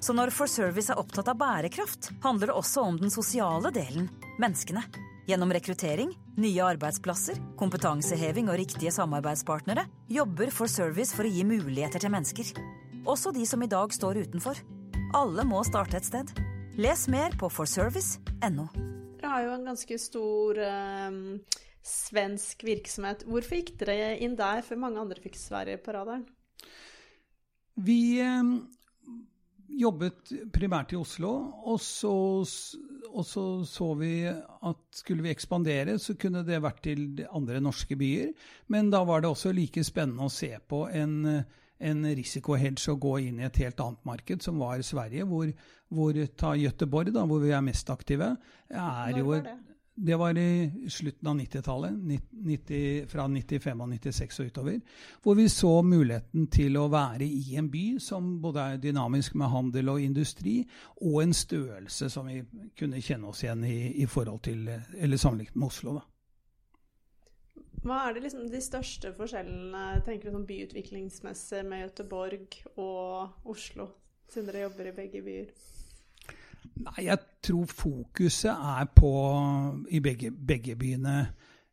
Så 0.00 0.14
når 0.16 0.32
For 0.32 0.48
Service 0.48 0.88
er 0.88 1.00
opptatt 1.02 1.28
av 1.28 1.36
bærekraft, 1.36 2.08
handler 2.24 2.48
det 2.48 2.54
også 2.56 2.86
om 2.88 2.96
den 3.02 3.12
sosiale 3.12 3.68
delen 3.76 4.06
menneskene. 4.40 4.80
Gjennom 5.28 5.52
rekruttering, 5.52 6.14
nye 6.40 6.64
arbeidsplasser, 6.72 7.36
kompetanseheving 7.60 8.48
og 8.48 8.56
riktige 8.62 8.94
samarbeidspartnere 8.96 9.84
jobber 10.08 10.48
For 10.56 10.72
Service 10.72 11.12
for 11.12 11.28
å 11.28 11.32
gi 11.34 11.44
muligheter 11.44 12.00
til 12.00 12.14
mennesker. 12.16 12.54
Også 13.04 13.34
de 13.36 13.44
som 13.44 13.60
i 13.60 13.68
dag 13.68 13.92
står 13.92 14.22
utenfor. 14.24 14.56
Alle 15.20 15.44
må 15.44 15.60
starte 15.68 16.00
et 16.00 16.08
sted. 16.08 16.32
Les 16.80 17.04
mer 17.12 17.36
på 17.36 17.52
forservice.no. 17.52 18.70
Dere 19.20 19.34
har 19.34 19.44
jo 19.44 19.52
en 19.58 19.68
ganske 19.68 20.00
stor 20.00 20.62
eh, 20.64 21.20
svensk 21.82 22.62
virksomhet. 22.66 23.26
Hvorfor 23.26 23.58
gikk 23.58 23.74
dere 23.80 24.14
inn 24.22 24.36
der 24.38 24.62
før 24.66 24.80
mange 24.84 25.02
andre 25.02 25.22
fikk 25.22 25.38
Sverige 25.38 25.80
på 25.82 25.94
radaren? 25.96 26.24
Vi 27.82 28.20
eh, 28.22 28.52
jobbet 29.80 30.32
primært 30.54 30.92
i 30.92 31.00
Oslo, 31.00 31.32
og 31.66 31.80
så, 31.82 32.12
og 33.10 33.26
så, 33.26 33.46
så 33.66 33.88
vi 33.98 34.12
at 34.28 35.00
skulle 35.02 35.24
vi 35.24 35.32
ekspandere, 35.32 35.98
så 35.98 36.14
kunne 36.20 36.44
det 36.46 36.62
vært 36.62 36.84
til 36.86 37.24
andre 37.32 37.62
norske 37.64 37.96
byer. 37.98 38.30
Men 38.72 38.92
da 38.92 39.02
var 39.08 39.24
det 39.24 39.32
også 39.32 39.54
like 39.56 39.84
spennende 39.86 40.28
å 40.28 40.32
se 40.32 40.52
på 40.68 40.84
en, 40.92 41.18
en 41.32 42.06
risikohedge 42.20 42.92
å 42.92 43.00
gå 43.00 43.18
inn 43.26 43.42
i 43.42 43.48
et 43.48 43.62
helt 43.64 43.80
annet 43.82 44.06
marked, 44.08 44.44
som 44.44 44.60
var 44.62 44.84
Sverige, 44.86 45.26
hvor, 45.28 45.50
hvor 45.90 46.22
ta 46.36 46.54
Göteborg, 46.58 47.14
da, 47.16 47.26
hvor 47.26 47.42
vi 47.42 47.56
er 47.56 47.64
mest 47.64 47.90
aktive, 47.90 48.36
er 48.70 49.16
Når 49.16 49.30
var 49.32 49.46
det? 49.48 49.58
Det 49.94 50.16
var 50.16 50.38
i 50.38 50.88
slutten 50.90 51.28
av 51.28 51.36
90-tallet, 51.36 51.92
90, 52.30 53.06
fra 53.08 53.26
95 53.28 53.80
og 53.80 53.90
96 53.92 54.38
og 54.40 54.46
utover, 54.46 54.78
hvor 55.22 55.36
vi 55.36 55.44
så 55.52 55.72
muligheten 55.84 56.46
til 56.48 56.78
å 56.80 56.86
være 56.92 57.28
i 57.28 57.58
en 57.60 57.68
by 57.70 57.84
som 58.00 58.30
både 58.40 58.64
er 58.64 58.80
dynamisk 58.80 59.36
med 59.36 59.52
handel 59.52 59.92
og 59.92 60.00
industri, 60.00 60.62
og 61.04 61.18
en 61.22 61.36
størrelse 61.36 62.08
som 62.10 62.30
vi 62.30 62.40
kunne 62.78 63.02
kjenne 63.04 63.28
oss 63.28 63.44
igjen 63.44 63.66
i, 63.68 63.76
i 64.00 64.08
forhold 64.08 64.40
til, 64.48 64.64
eller 64.96 65.20
sammenlignet 65.20 65.60
med 65.60 65.68
Oslo. 65.68 65.98
da. 66.00 66.08
Hva 67.82 68.00
er 68.06 68.14
det 68.14 68.24
liksom 68.24 68.48
de 68.48 68.64
største 68.64 69.12
forskjellene 69.16 70.00
tenker 70.06 70.30
du 70.30 70.36
sånn 70.38 70.48
byutviklingsmessig 70.48 71.64
med 71.68 71.84
Göteborg 71.84 72.60
og 72.78 73.48
Oslo, 73.52 73.90
siden 74.30 74.48
dere 74.48 74.68
jobber 74.68 74.88
i 74.88 74.96
begge 75.02 75.24
byer? 75.26 75.52
Nei, 76.82 77.06
jeg 77.06 77.18
tror 77.42 77.66
fokuset 77.70 78.50
er 78.52 78.88
på, 78.96 79.12
i 79.90 80.00
begge, 80.02 80.30
begge 80.30 80.76
byene, 80.78 81.16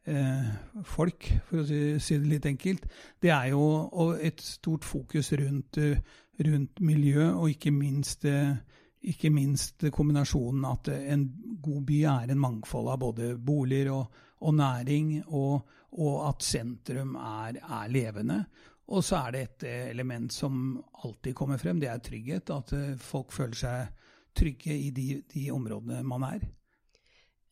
eh, 0.09 0.49
folk, 0.85 1.27
for 1.47 1.63
å 1.63 1.67
si, 1.67 1.81
si 2.03 2.17
det 2.19 2.31
litt 2.33 2.47
enkelt. 2.49 2.87
Det 3.21 3.31
er 3.33 3.51
jo 3.53 4.09
et 4.15 4.41
stort 4.41 4.87
fokus 4.87 5.31
rundt, 5.39 5.77
eh, 5.77 6.01
rundt 6.45 6.81
miljø, 6.81 7.29
og 7.31 7.49
ikke 7.53 7.71
minst, 7.71 8.25
eh, 8.25 8.55
ikke 9.01 9.31
minst 9.31 9.85
kombinasjonen 9.95 10.65
at 10.67 10.89
en 10.93 11.27
god 11.61 11.83
by 11.87 11.99
er 12.03 12.31
en 12.31 12.39
mangfold 12.39 12.89
av 12.91 12.99
både 12.99 13.37
boliger 13.37 13.93
og, 13.93 14.19
og 14.41 14.55
næring, 14.55 15.23
og, 15.27 15.69
og, 15.91 16.27
at 16.29 16.43
sentrum 16.43 17.15
er, 17.15 17.61
er 17.63 17.87
levende. 17.91 18.43
Og 18.89 19.03
så 19.05 19.19
er 19.27 19.31
det 19.31 19.41
et 19.41 19.63
element 19.91 20.33
som 20.33 20.83
alltid 21.03 21.35
kommer 21.37 21.57
frem, 21.61 21.79
det 21.79 21.89
er 21.91 22.01
trygghet. 22.03 22.49
At 22.49 22.73
eh, 22.73 22.97
folk 22.97 23.31
føler 23.35 23.55
seg 23.55 24.05
trygge 24.35 24.75
i 24.75 24.89
de, 24.95 25.21
de 25.33 25.49
områdene 25.51 26.03
man 26.07 26.25
er. 26.27 26.45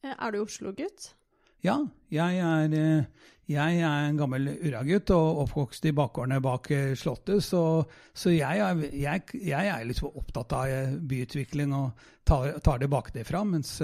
Eh, 0.03 0.13
Er 0.13 0.31
du 0.31 0.41
Oslo-gutt? 0.43 1.13
Ja, 1.65 1.79
jeg 2.13 2.37
er, 2.37 2.73
eh, 2.77 3.31
jeg 3.49 3.79
er 3.81 4.07
en 4.09 4.19
gammel 4.19 4.51
uragutt 4.61 5.09
og 5.15 5.41
oppvokst 5.47 5.87
i 5.89 5.95
bakgårdene 5.97 6.41
bak 6.43 6.69
eh, 6.71 6.93
Slottet, 6.95 7.43
så, 7.43 7.83
så 8.13 8.29
jeg, 8.35 8.61
er, 8.61 8.83
jeg, 8.93 9.23
jeg 9.41 9.71
er 9.73 9.87
litt 9.89 10.03
opptatt 10.05 10.53
av 10.53 10.97
byutvikling 11.09 11.73
og 11.73 12.07
tar, 12.27 12.59
tar 12.63 12.83
det 12.83 12.91
bakfra, 12.91 13.43
mens 13.47 13.77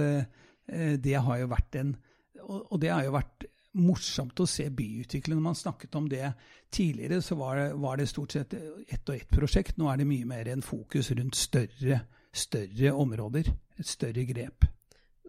det 0.64 1.16
har 1.20 1.40
jo 1.42 1.48
vært 1.52 1.76
en 1.82 1.96
og, 2.44 2.80
det 2.82 2.90
har 2.92 3.04
jo 3.06 3.14
vært 3.16 3.46
morsomt 3.80 4.40
å 4.44 4.48
se 4.50 4.66
byutvikling. 4.70 5.38
Når 5.40 5.46
man 5.46 5.58
snakket 5.58 5.96
om 5.96 6.10
det 6.12 6.34
tidligere, 6.74 7.22
så 7.24 7.38
var 7.40 7.58
det, 7.60 7.68
var 7.80 7.98
det 7.98 8.08
stort 8.12 8.36
sett 8.36 8.54
ett 8.54 9.10
og 9.10 9.16
ett 9.16 9.32
prosjekt. 9.32 9.78
Nå 9.80 9.90
er 9.90 10.02
det 10.02 10.08
mye 10.10 10.28
mer 10.30 10.50
en 10.52 10.66
fokus 10.66 11.12
rundt 11.16 11.40
større, 11.40 12.02
større 12.34 12.94
områder. 12.98 13.52
Et 13.80 13.88
større 13.88 14.26
grep. 14.30 14.66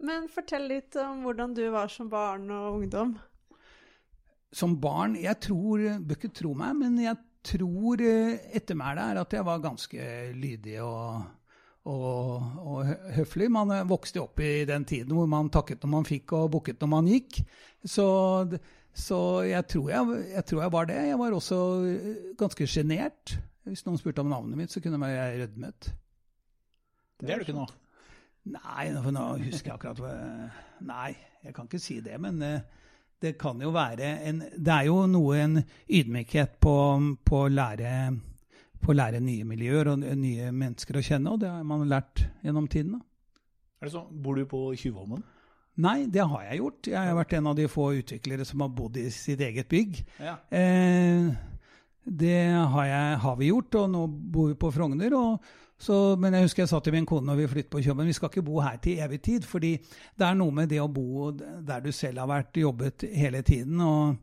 Men 0.05 0.27
fortell 0.29 0.67
litt 0.69 0.97
om 1.01 1.23
hvordan 1.25 1.53
du 1.55 1.63
var 1.73 1.89
som 1.91 2.09
barn 2.11 2.49
og 2.53 2.81
ungdom. 2.81 3.15
Som 4.55 4.77
barn 4.79 5.15
Jeg 5.19 5.39
tror 5.43 5.81
Bør 5.99 6.19
ikke 6.19 6.35
tro 6.35 6.53
meg, 6.57 6.75
men 6.79 6.99
jeg 7.03 7.17
tror 7.45 8.01
eh, 8.01 8.37
ettermælet 8.57 9.11
er 9.11 9.21
at 9.21 9.33
jeg 9.37 9.45
var 9.45 9.61
ganske 9.61 10.05
lydig 10.33 10.79
og, 10.81 11.25
og, 11.85 12.47
og 12.65 12.93
høflig. 13.17 13.51
Man 13.53 13.73
eh, 13.75 13.85
vokste 13.87 14.23
opp 14.23 14.41
i 14.41 14.65
den 14.65 14.87
tiden 14.89 15.13
hvor 15.13 15.29
man 15.29 15.51
takket 15.53 15.83
når 15.85 15.93
man 15.93 16.07
fikk 16.09 16.33
og 16.37 16.49
bukket 16.57 16.81
når 16.81 16.91
man 16.95 17.11
gikk. 17.11 17.43
Så, 17.85 18.07
så 18.93 19.19
jeg, 19.45 19.67
tror 19.69 19.91
jeg, 19.93 20.23
jeg 20.31 20.47
tror 20.49 20.63
jeg 20.65 20.75
var 20.77 20.89
det. 20.89 21.01
Jeg 21.11 21.21
var 21.21 21.37
også 21.37 21.59
eh, 21.91 22.09
ganske 22.39 22.69
sjenert. 22.69 23.37
Hvis 23.65 23.85
noen 23.85 24.01
spurte 24.01 24.25
om 24.25 24.33
navnet 24.33 24.57
mitt, 24.57 24.73
så 24.73 24.81
kunne 24.81 25.09
jeg 25.09 25.39
rødmet. 25.43 25.93
Det 27.21 27.31
er 27.31 27.39
du 27.39 27.47
ikke 27.47 27.57
nå. 27.57 27.65
Nei, 28.55 28.85
for 29.01 29.13
nå 29.15 29.23
husker 29.41 29.71
jeg 29.71 29.77
akkurat 29.79 30.81
Nei, 30.85 31.15
jeg 31.41 31.55
kan 31.55 31.69
ikke 31.69 31.81
si 31.81 31.97
det, 32.05 32.17
men 32.21 32.41
eh, 32.45 32.65
det 33.23 33.33
kan 33.41 33.61
jo 33.61 33.71
være 33.73 34.11
en 34.29 34.43
Det 34.53 34.73
er 34.73 34.85
jo 34.89 34.99
noe 35.09 35.39
en 35.41 35.59
ydmykhet 35.63 36.59
på, 36.61 36.75
på, 37.25 37.39
å 37.47 37.49
lære, 37.49 37.93
på 38.83 38.93
å 38.93 38.97
lære 38.99 39.23
nye 39.23 39.47
miljøer 39.47 39.93
og 39.93 40.05
nye 40.05 40.51
mennesker 40.53 40.99
å 40.99 41.05
kjenne, 41.05 41.33
og 41.33 41.41
det 41.41 41.49
har 41.49 41.65
man 41.65 41.87
lært 41.89 42.27
gjennom 42.45 42.69
tiden. 42.69 42.99
da. 42.99 43.01
Er 43.81 43.89
det 43.89 43.95
sånn, 43.95 44.11
Bor 44.21 44.37
du 44.37 44.45
på 44.49 44.67
Tjuvholmen? 44.77 45.23
Nei, 45.81 46.05
det 46.07 46.23
har 46.23 46.45
jeg 46.45 46.61
gjort. 46.61 46.87
Jeg 46.87 47.09
har 47.09 47.17
vært 47.17 47.33
en 47.35 47.49
av 47.51 47.57
de 47.57 47.65
få 47.67 47.89
utviklere 47.97 48.45
som 48.47 48.61
har 48.63 48.71
bodd 48.71 48.95
i 49.01 49.09
sitt 49.11 49.41
eget 49.43 49.67
bygg. 49.71 49.97
Ja. 50.23 50.37
Eh, 50.47 51.33
det 52.05 52.37
har, 52.53 52.85
jeg, 52.87 53.17
har 53.25 53.35
vi 53.41 53.49
gjort, 53.49 53.75
og 53.81 53.89
nå 53.91 54.05
bor 54.07 54.53
vi 54.53 54.59
på 54.61 54.71
Frogner. 54.71 55.17
Og, 55.17 55.49
så, 55.77 56.15
men 56.19 56.33
jeg 56.33 56.45
husker 56.45 56.63
jeg 56.63 56.69
sa 56.69 56.79
til 56.79 56.93
min 56.95 57.05
kone 57.05 57.25
når 57.27 57.35
vi 57.41 57.47
flyttet 57.51 57.69
på 57.73 57.81
Kjøben, 57.83 58.07
vi 58.07 58.13
skal 58.15 58.29
ikke 58.31 58.45
bo 58.47 58.61
her 58.63 58.77
til 58.81 58.99
evig 59.03 59.21
tid. 59.21 59.43
fordi 59.43 59.73
det 60.17 60.25
er 60.27 60.33
noe 60.39 60.51
med 60.51 60.69
det 60.71 60.79
å 60.79 60.87
bo 60.87 61.31
der 61.31 61.79
du 61.83 61.91
selv 61.91 62.19
har 62.23 62.27
vært 62.31 62.55
jobbet 62.61 63.03
hele 63.13 63.41
tiden. 63.41 63.81
og 63.81 64.15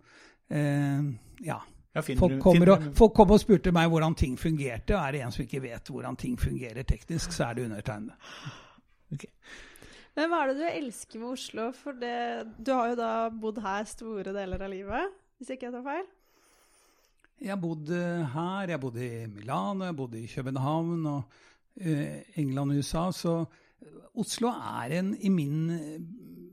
eh, 0.51 1.03
ja. 1.45 1.59
Ja, 1.95 2.01
finner 2.01 2.21
Folk 2.21 2.33
du- 2.33 2.41
kommer, 2.41 2.65
finner 2.67 2.89
og, 2.89 2.95
folk 2.97 3.13
kom 3.15 3.31
og 3.35 3.41
spurte 3.43 3.73
meg 3.77 3.91
hvordan 3.93 4.15
ting 4.17 4.39
fungerte. 4.41 4.95
og 4.97 5.03
Er 5.09 5.13
det 5.13 5.21
en 5.27 5.31
som 5.35 5.43
ikke 5.45 5.61
vet 5.63 5.85
hvordan 5.93 6.17
ting 6.17 6.39
fungerer 6.41 6.83
teknisk, 6.89 7.33
så 7.37 7.51
er 7.51 7.55
det 7.55 7.65
undertegnede. 7.67 8.17
Men 10.17 10.29
hva 10.29 10.43
er 10.45 10.53
det 10.53 10.57
du 10.61 10.65
elsker 10.69 11.21
med 11.21 11.35
Oslo? 11.35 11.71
For 11.77 11.93
det, 11.93 12.47
du 12.65 12.73
har 12.73 12.89
jo 12.93 12.97
da 12.97 13.13
bodd 13.29 13.61
her 13.65 13.85
store 13.89 14.33
deler 14.33 14.61
av 14.65 14.73
livet, 14.73 15.13
hvis 15.41 15.53
ikke 15.55 15.69
jeg 15.69 15.73
tar 15.77 15.85
feil? 15.87 16.09
Jeg 17.43 17.59
bodde 17.59 17.99
her, 18.33 18.71
jeg 18.71 18.81
bodde 18.81 19.03
i 19.03 19.27
Milano, 19.27 19.89
jeg 19.89 19.97
bodde 19.99 20.21
i 20.21 20.29
København 20.31 21.07
og 21.11 21.23
eh, 21.81 22.23
England 22.39 22.71
og 22.71 22.83
USA. 22.83 23.09
Så 23.11 23.33
Oslo 24.15 24.53
er 24.53 24.99
en, 25.01 25.15
i 25.19 25.31
min 25.33 25.73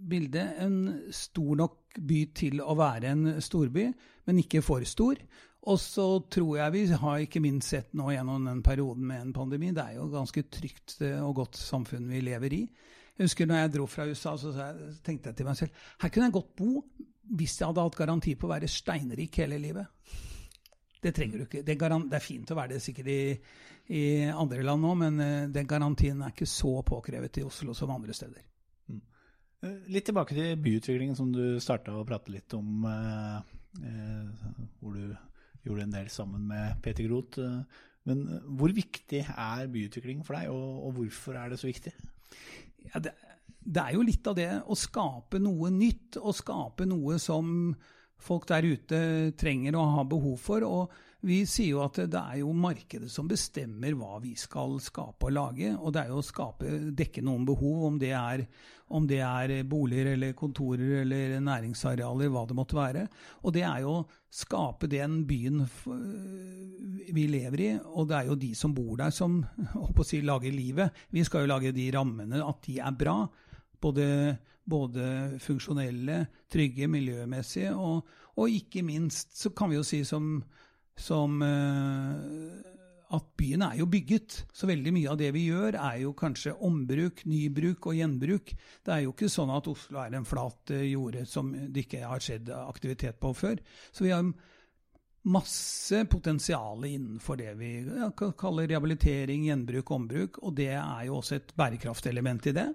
bilde 0.10 0.46
en 0.64 0.80
stor 1.14 1.60
nok 1.60 2.00
by 2.00 2.24
til 2.38 2.64
å 2.64 2.74
være 2.80 3.14
en 3.14 3.36
storby, 3.44 3.86
men 4.26 4.42
ikke 4.42 4.64
for 4.66 4.86
stor. 4.88 5.20
Og 5.70 5.78
så 5.84 6.08
tror 6.32 6.56
jeg 6.58 6.74
vi 6.74 6.84
har 7.02 7.22
ikke 7.22 7.42
minst 7.44 7.74
sett 7.76 7.94
nå 7.98 8.10
gjennom 8.14 8.48
den 8.48 8.64
perioden 8.66 9.06
med 9.12 9.28
en 9.28 9.36
pandemi, 9.36 9.74
det 9.76 9.84
er 9.84 10.00
jo 10.00 10.08
ganske 10.14 10.46
trygt 10.50 10.98
eh, 11.06 11.20
og 11.22 11.36
godt 11.44 11.60
samfunn 11.60 12.10
vi 12.10 12.24
lever 12.26 12.56
i. 12.56 12.64
Jeg 13.20 13.28
husker 13.28 13.50
når 13.50 13.62
jeg 13.62 13.74
dro 13.76 13.86
fra 13.92 14.08
USA, 14.08 14.38
så 14.40 14.54
tenkte 15.04 15.30
jeg 15.30 15.38
til 15.38 15.50
meg 15.50 15.58
selv 15.60 15.86
her 16.00 16.12
kunne 16.14 16.30
jeg 16.30 16.38
godt 16.40 16.54
bo 16.56 16.84
hvis 17.36 17.60
jeg 17.60 17.68
hadde 17.68 17.84
hatt 17.84 17.98
garanti 18.00 18.34
på 18.40 18.48
å 18.48 18.54
være 18.56 18.72
steinrik 18.72 19.42
hele 19.44 19.60
livet. 19.62 19.92
Det 21.00 21.14
trenger 21.16 21.40
du 21.40 21.46
ikke. 21.46 21.64
Det 21.64 21.74
er, 21.74 21.80
garan 21.80 22.10
det 22.12 22.18
er 22.20 22.26
fint 22.26 22.50
å 22.52 22.58
være 22.58 22.76
det 22.76 22.84
sikkert 22.84 23.08
i, 23.14 23.22
i 23.96 24.04
andre 24.28 24.64
land 24.68 24.84
nå, 24.84 24.94
men 25.00 25.20
eh, 25.24 25.50
den 25.56 25.68
garantien 25.70 26.20
er 26.26 26.34
ikke 26.34 26.48
så 26.50 26.74
påkrevet 26.88 27.40
i 27.40 27.46
Oslo 27.48 27.76
som 27.78 27.94
andre 27.94 28.16
steder. 28.18 28.44
Mm. 28.92 29.00
Litt 29.96 30.10
tilbake 30.10 30.36
til 30.36 30.58
byutviklingen 30.60 31.16
som 31.16 31.32
du 31.32 31.60
starta 31.64 31.96
å 31.96 32.04
prate 32.08 32.34
litt 32.34 32.56
om, 32.58 32.84
eh, 32.90 33.38
eh, 33.80 34.50
hvor 34.82 34.98
du 34.98 35.16
gjorde 35.64 35.86
en 35.88 35.96
del 35.96 36.12
sammen 36.12 36.44
med 36.52 36.82
Peter 36.84 37.08
Groth. 37.08 37.40
eh, 37.40 37.86
Men 38.10 38.26
eh, 38.28 38.50
hvor 38.60 38.76
viktig 38.76 39.24
er 39.24 39.72
byutvikling 39.72 40.26
for 40.28 40.36
deg, 40.36 40.52
og, 40.52 40.84
og 40.88 41.00
hvorfor 41.00 41.40
er 41.40 41.54
det 41.54 41.60
så 41.62 41.70
viktig? 41.70 41.94
Ja, 42.90 43.00
det, 43.00 43.16
det 43.60 43.86
er 43.86 43.96
jo 43.96 44.04
litt 44.04 44.28
av 44.28 44.36
det 44.36 44.50
å 44.68 44.76
skape 44.80 45.40
noe 45.40 45.72
nytt, 45.72 46.20
og 46.20 46.36
skape 46.36 46.88
noe 46.90 47.20
som 47.24 47.72
folk 48.20 48.48
der 48.50 48.68
ute 48.68 49.04
trenger 49.40 49.78
og 49.80 49.94
har 49.98 50.10
behov 50.12 50.36
for. 50.42 50.66
Og 50.68 50.98
vi 51.28 51.42
sier 51.50 51.74
jo 51.74 51.82
at 51.84 51.98
det 52.08 52.20
er 52.20 52.38
jo 52.40 52.54
markedet 52.56 53.10
som 53.12 53.28
bestemmer 53.28 53.96
hva 54.00 54.22
vi 54.24 54.38
skal 54.40 54.78
skape 54.84 55.28
og 55.28 55.34
lage. 55.36 55.74
Og 55.76 55.92
det 55.92 56.06
er 56.06 56.14
jo 56.14 56.22
å 56.22 56.26
skape, 56.26 56.70
dekke 56.96 57.24
noen 57.26 57.44
behov, 57.48 57.82
om 57.90 57.98
det 58.00 58.14
er, 58.16 58.46
om 58.96 59.08
det 59.08 59.20
er 59.26 59.56
boliger 59.68 60.14
eller 60.14 60.38
kontorer 60.40 61.02
eller 61.02 61.36
næringsarealer, 61.44 62.32
hva 62.32 62.46
det 62.48 62.58
måtte 62.60 62.80
være. 62.80 63.06
Og 63.44 63.56
det 63.56 63.66
er 63.68 63.84
jo 63.84 63.98
å 63.98 64.06
skape 64.32 64.88
den 64.92 65.24
byen 65.28 65.66
vi 67.10 67.26
lever 67.28 67.66
i, 67.66 67.70
og 67.84 68.08
det 68.08 68.20
er 68.20 68.32
jo 68.32 68.40
de 68.40 68.54
som 68.56 68.76
bor 68.78 68.96
der 69.02 69.12
som 69.16 69.42
å 69.84 70.08
si, 70.08 70.22
lager 70.24 70.56
livet. 70.56 71.04
Vi 71.12 71.26
skal 71.28 71.44
jo 71.44 71.52
lage 71.52 71.76
de 71.76 71.90
rammene, 71.96 72.40
at 72.46 72.64
de 72.70 72.80
er 72.80 72.96
bra. 72.96 73.20
Både, 73.80 74.06
både 74.70 75.40
funksjonelle, 75.44 76.24
trygge, 76.52 76.88
miljømessige, 76.92 77.76
og, 77.76 78.10
og 78.38 78.58
ikke 78.62 78.84
minst 78.86 79.38
så 79.40 79.52
kan 79.56 79.72
vi 79.72 79.80
jo 79.80 79.86
si 79.88 80.04
som, 80.08 80.38
som 81.00 81.42
uh, 81.42 82.76
at 83.16 83.26
byen 83.40 83.64
er 83.66 83.80
jo 83.80 83.88
bygget. 83.90 84.44
Så 84.54 84.70
veldig 84.70 84.94
mye 84.94 85.10
av 85.10 85.18
det 85.18 85.32
vi 85.34 85.48
gjør, 85.48 85.78
er 85.80 86.04
jo 86.04 86.14
kanskje 86.18 86.54
ombruk, 86.66 87.24
nybruk 87.30 87.90
og 87.90 87.98
gjenbruk. 87.98 88.54
Det 88.86 88.94
er 88.94 89.04
jo 89.06 89.16
ikke 89.16 89.32
sånn 89.34 89.54
at 89.54 89.70
Oslo 89.72 90.02
er 90.04 90.14
en 90.18 90.28
flat 90.30 90.74
eh, 90.76 90.92
jorde 90.92 91.26
som 91.30 91.50
det 91.50 91.88
ikke 91.88 92.06
har 92.06 92.22
skjedd 92.24 92.54
aktivitet 92.54 93.20
på 93.22 93.34
før. 93.38 93.58
Så 93.92 94.06
vi 94.06 94.14
har 94.14 94.30
masse 95.30 96.04
potensial 96.10 96.86
innenfor 96.86 97.40
det 97.42 97.56
vi 97.60 97.72
kaller 98.14 98.70
rehabilitering, 98.70 99.50
gjenbruk, 99.50 99.92
ombruk. 99.92 100.40
Og 100.46 100.54
det 100.62 100.72
er 100.78 101.10
jo 101.10 101.18
også 101.18 101.40
et 101.40 101.56
bærekraftelement 101.58 102.52
i 102.52 102.56
det. 102.62 102.70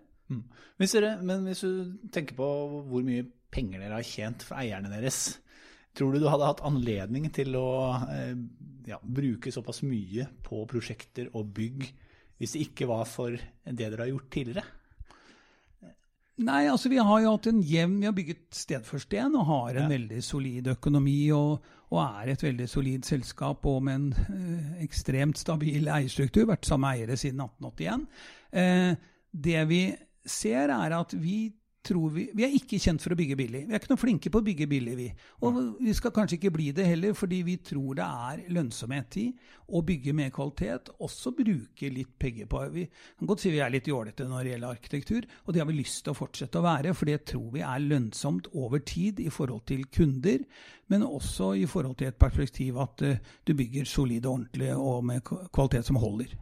Hvis 0.81 0.95
dere, 0.97 1.17
men 1.23 1.45
hvis 1.47 1.63
du 1.63 1.95
tenker 2.15 2.37
på 2.39 2.49
hvor 2.91 3.05
mye 3.07 3.27
penger 3.55 3.83
dere 3.85 4.01
har 4.01 4.07
tjent 4.09 4.43
for 4.43 4.59
eierne 4.59 4.91
deres, 4.91 5.39
tror 5.95 6.15
du 6.15 6.23
du 6.25 6.31
hadde 6.31 6.49
hatt 6.49 6.65
anledning 6.67 7.29
til 7.35 7.55
å 7.59 7.69
eh, 8.11 8.35
ja, 8.91 8.99
bruke 9.03 9.53
såpass 9.55 9.85
mye 9.87 10.27
på 10.43 10.65
prosjekter 10.71 11.31
og 11.35 11.53
bygg 11.55 11.87
hvis 12.41 12.57
det 12.57 12.65
ikke 12.67 12.89
var 12.91 13.05
for 13.07 13.37
det 13.39 13.77
dere 13.79 14.03
har 14.03 14.11
gjort 14.11 14.33
tidligere? 14.35 14.65
Nei, 16.43 16.65
altså 16.67 16.91
vi 16.91 16.99
har 16.99 17.21
jo 17.23 17.37
hatt 17.37 17.47
en 17.47 17.61
jevn 17.63 18.01
Vi 18.01 18.09
har 18.09 18.15
bygget 18.17 18.57
sted 18.59 18.83
for 18.83 18.99
sten 18.99 19.37
og 19.39 19.47
har 19.47 19.77
en 19.77 19.85
Ja. 19.85 19.91
veldig 19.93 20.19
solid 20.27 20.67
økonomi 20.73 21.31
og, 21.31 21.63
og 21.95 22.01
er 22.03 22.33
et 22.33 22.43
veldig 22.43 22.67
solid 22.69 23.07
selskap 23.07 23.65
og 23.71 23.85
med 23.87 23.95
en 23.95 24.09
eh, 24.35 24.83
ekstremt 24.83 25.39
stabil 25.39 25.87
eierstruktur. 25.87 26.49
Vært 26.51 26.67
samme 26.67 26.91
eiere 26.91 27.15
siden 27.17 27.39
1881. 27.45 28.09
Eh, 28.51 28.97
det 29.31 29.63
vi 29.71 29.81
ser, 30.27 30.73
er 30.73 30.97
at 30.97 31.15
vi 31.19 31.53
tror 31.85 32.11
vi 32.15 32.29
Vi 32.35 32.45
er 32.47 32.55
ikke 32.57 32.79
kjent 32.81 33.03
for 33.03 33.13
å 33.13 33.19
bygge 33.19 33.37
billig. 33.39 33.65
Vi 33.69 33.75
er 33.75 33.83
ikke 33.83 33.93
noe 33.93 34.01
flinke 34.01 34.31
på 34.33 34.41
å 34.41 34.47
bygge 34.47 34.69
billig, 34.71 34.95
vi. 34.97 35.09
Og 35.45 35.59
vi 35.85 35.95
skal 35.97 36.15
kanskje 36.17 36.39
ikke 36.39 36.53
bli 36.55 36.71
det 36.77 36.87
heller, 36.89 37.13
fordi 37.17 37.43
vi 37.47 37.59
tror 37.61 37.99
det 37.99 38.07
er 38.07 38.45
lønnsomhet 38.57 39.19
i 39.21 39.27
å 39.69 39.83
bygge 39.85 40.15
med 40.17 40.33
kvalitet, 40.35 40.91
også 41.05 41.35
bruke 41.37 41.91
litt 41.93 42.15
penger 42.21 42.49
på 42.51 42.63
Vi 42.75 42.87
kan 42.89 43.29
godt 43.29 43.45
si 43.45 43.53
vi 43.53 43.61
er 43.65 43.73
litt 43.73 43.89
jålete 43.89 44.27
når 44.29 44.45
det 44.45 44.55
gjelder 44.55 44.79
arkitektur, 44.79 45.29
og 45.45 45.53
det 45.53 45.63
har 45.63 45.69
vi 45.69 45.79
lyst 45.79 46.03
til 46.05 46.15
å 46.15 46.19
fortsette 46.19 46.61
å 46.61 46.65
være, 46.65 46.95
for 46.97 47.11
det 47.11 47.21
tror 47.31 47.51
vi 47.55 47.65
er 47.65 47.85
lønnsomt 47.85 48.49
over 48.53 48.85
tid 48.85 49.21
i 49.21 49.31
forhold 49.33 49.67
til 49.69 49.85
kunder, 49.93 50.45
men 50.93 51.07
også 51.07 51.53
i 51.59 51.67
forhold 51.71 51.97
til 52.01 52.11
et 52.11 52.19
perspektiv 52.21 52.79
at 52.83 53.05
eh, 53.07 53.23
du 53.47 53.55
bygger 53.57 53.89
solid 53.89 54.27
og 54.27 54.39
ordentlig 54.39 54.73
og 54.75 55.05
med 55.05 55.25
kvalitet 55.25 55.89
som 55.89 56.01
holder. 56.03 56.35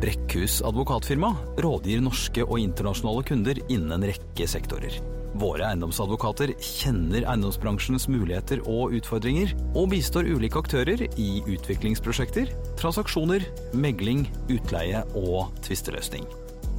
Brekkhus 0.00 0.60
advokatfirma 0.66 1.30
rådgir 1.62 2.02
norske 2.04 2.44
og 2.44 2.58
internasjonale 2.60 3.24
kunder 3.28 3.60
innen 3.68 3.94
en 3.94 4.08
rekke 4.10 4.48
sektorer. 4.50 4.98
Våre 5.34 5.66
eiendomsadvokater 5.66 6.52
kjenner 6.62 7.24
eiendomsbransjens 7.26 8.06
muligheter 8.10 8.60
og 8.70 8.94
utfordringer, 8.94 9.50
og 9.74 9.88
bistår 9.90 10.28
ulike 10.30 10.60
aktører 10.62 11.02
i 11.18 11.28
utviklingsprosjekter, 11.42 12.52
transaksjoner, 12.78 13.46
megling, 13.74 14.28
utleie 14.46 15.02
og 15.18 15.50
tvisteløsning. 15.66 16.28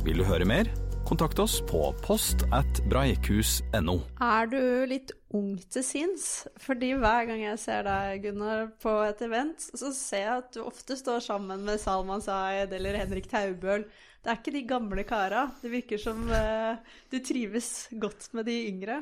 Vil 0.07 0.21
du 0.21 0.27
høre 0.27 0.47
mer? 0.47 0.71
Kontakt 1.05 1.39
oss 1.39 1.59
på 1.61 1.79
post 2.01 2.47
at 2.49 2.79
breikhus.no. 2.89 3.93
Er 4.25 4.47
du 4.49 4.61
litt 4.89 5.11
ung 5.37 5.51
til 5.69 5.83
sinns? 5.85 6.23
Fordi 6.57 6.95
hver 6.97 7.27
gang 7.29 7.43
jeg 7.43 7.59
ser 7.61 7.85
deg, 7.85 8.23
Gunnar, 8.23 8.71
på 8.81 8.89
et 9.05 9.21
event, 9.21 9.61
så 9.61 9.91
ser 9.93 10.23
jeg 10.23 10.39
at 10.39 10.49
du 10.55 10.63
ofte 10.63 10.97
står 10.97 11.21
sammen 11.21 11.61
med 11.67 11.77
Salman 11.83 12.25
Zaid 12.25 12.73
eller 12.73 12.97
Henrik 12.97 13.29
Taubøl. 13.29 13.85
Det 14.17 14.33
er 14.33 14.39
ikke 14.39 14.55
de 14.55 14.63
gamle 14.65 15.05
kara. 15.05 15.43
Det 15.61 15.69
virker 15.75 16.01
som 16.01 16.25
eh, 16.33 16.81
du 17.13 17.19
trives 17.21 17.69
godt 18.01 18.31
med 18.33 18.49
de 18.49 18.57
yngre. 18.71 18.97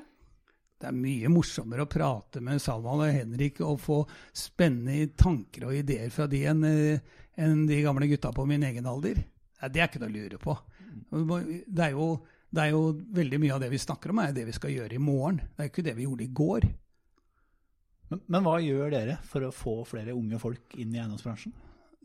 Det 0.76 0.92
er 0.92 1.00
mye 1.00 1.32
morsommere 1.32 1.88
å 1.88 1.94
prate 1.94 2.44
med 2.44 2.60
Salman 2.60 3.06
og 3.06 3.16
Henrik 3.16 3.64
og 3.64 3.80
få 3.80 4.02
spennende 4.36 5.08
tanker 5.16 5.70
og 5.70 5.80
ideer 5.80 6.12
fra 6.12 6.28
de 6.28 6.44
enn 6.52 6.68
en 6.68 7.64
de 7.70 7.80
gamle 7.88 8.12
gutta 8.12 8.36
på 8.36 8.44
min 8.52 8.68
egen 8.68 8.92
alder. 8.92 9.24
Det 9.72 9.80
er 9.80 9.88
ikke 9.88 10.04
noe 10.04 10.12
å 10.12 10.18
lure 10.20 10.44
på. 10.44 10.60
Det 11.10 11.84
er, 11.84 11.92
jo, 11.96 12.08
det 12.54 12.64
er 12.64 12.72
jo 12.74 12.86
veldig 13.18 13.42
mye 13.44 13.58
av 13.58 13.64
det 13.64 13.72
vi 13.74 13.82
snakker 13.82 14.14
om, 14.14 14.22
er 14.24 14.34
det 14.36 14.48
vi 14.48 14.56
skal 14.56 14.74
gjøre 14.74 14.98
i 14.98 15.04
morgen. 15.04 15.42
Det 15.44 15.66
er 15.66 15.72
ikke 15.72 15.86
det 15.86 15.98
vi 15.98 16.08
gjorde 16.08 16.26
i 16.26 16.34
går. 16.42 16.70
Men, 18.14 18.24
men 18.28 18.46
hva 18.46 18.58
gjør 18.62 18.94
dere 18.94 19.20
for 19.28 19.48
å 19.48 19.54
få 19.56 19.80
flere 19.90 20.16
unge 20.16 20.40
folk 20.42 20.76
inn 20.78 20.94
i 20.94 21.02
eiendomsbransjen? 21.02 21.56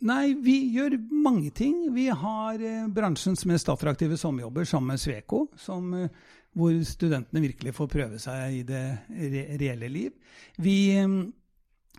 Nei, 0.09 0.33
vi 0.38 0.61
gjør 0.76 0.95
mange 1.11 1.50
ting. 1.50 1.88
Vi 1.95 2.07
har 2.14 2.61
eh, 2.62 2.87
bransjens 2.95 3.42
mest 3.50 3.71
attraktive 3.73 4.18
sommerjobber 4.21 4.68
sammen 4.68 4.95
med 4.95 5.02
Sveko, 5.02 5.49
som, 5.59 5.90
eh, 5.99 6.12
hvor 6.54 6.76
studentene 6.87 7.42
virkelig 7.42 7.75
får 7.75 7.90
prøve 7.90 8.21
seg 8.23 8.61
i 8.61 8.62
det 8.66 8.85
re 9.11 9.42
reelle 9.59 9.90
liv. 9.90 10.14
Vi, 10.62 10.78
eh, 10.95 11.16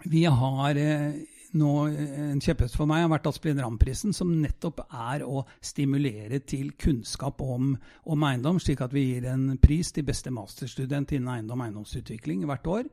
vi 0.08 0.24
har 0.24 0.80
eh, 0.80 1.20
nå 1.58 1.72
eh, 1.88 2.20
En 2.30 2.42
kjepphest 2.44 2.78
for 2.78 2.90
meg 2.90 3.04
har 3.04 3.12
vært 3.14 3.30
Asplin 3.32 3.60
Ramm-prisen, 3.62 4.14
som 4.16 4.32
nettopp 4.42 4.84
er 4.90 5.26
å 5.26 5.46
stimulere 5.62 6.42
til 6.46 6.74
kunnskap 6.80 7.42
om, 7.42 7.74
om 8.06 8.28
eiendom, 8.28 8.62
slik 8.62 8.84
at 8.86 8.94
vi 8.96 9.08
gir 9.14 9.30
en 9.32 9.58
pris 9.62 9.92
til 9.96 10.08
beste 10.08 10.34
masterstudent 10.34 11.16
innen 11.16 11.34
eiendom 11.34 11.62
og 11.62 11.70
eiendomsutvikling 11.70 12.46
hvert 12.50 12.70
år. 12.70 12.90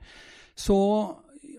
Så 0.57 0.77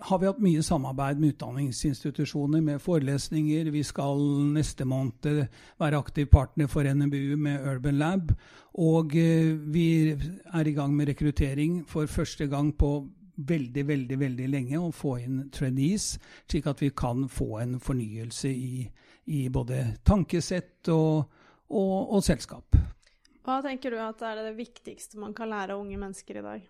har 0.01 0.19
vi 0.19 0.27
hatt 0.27 0.41
mye 0.43 0.63
samarbeid 0.65 1.19
med 1.21 1.35
utdanningsinstitusjoner, 1.35 2.61
med 2.61 2.81
forelesninger. 2.81 3.71
Vi 3.73 3.83
skal 3.85 4.21
neste 4.53 4.85
måned 4.85 5.45
være 5.79 5.99
aktiv 5.99 6.29
partner 6.31 6.69
for 6.71 6.85
NMBU 6.85 7.37
med 7.41 7.65
Urban 7.65 7.97
Lab. 8.01 8.33
Og 8.77 9.15
eh, 9.17 9.53
vi 9.73 9.87
er 10.13 10.67
i 10.69 10.75
gang 10.75 10.93
med 10.95 11.09
rekruttering 11.09 11.81
for 11.89 12.05
første 12.05 12.47
gang 12.47 12.73
på 12.77 13.07
veldig, 13.37 13.83
veldig 13.85 14.17
veldig 14.19 14.47
lenge 14.49 14.79
å 14.81 14.91
få 14.95 15.17
inn 15.21 15.41
trainees, 15.53 16.15
slik 16.49 16.67
at 16.69 16.81
vi 16.81 16.91
kan 16.97 17.27
få 17.29 17.59
en 17.61 17.77
fornyelse 17.83 18.49
i, 18.49 18.87
i 19.33 19.47
både 19.53 19.83
tankesett 20.07 20.89
og, 20.93 21.27
og, 21.69 21.95
og 22.17 22.23
selskap. 22.25 22.79
Hva 23.47 23.61
tenker 23.63 23.93
du 23.93 24.01
at 24.03 24.23
er 24.27 24.41
det 24.49 24.57
viktigste 24.57 25.21
man 25.21 25.35
kan 25.37 25.51
lære 25.53 25.77
unge 25.79 25.99
mennesker 25.99 26.41
i 26.41 26.45
dag? 26.45 26.65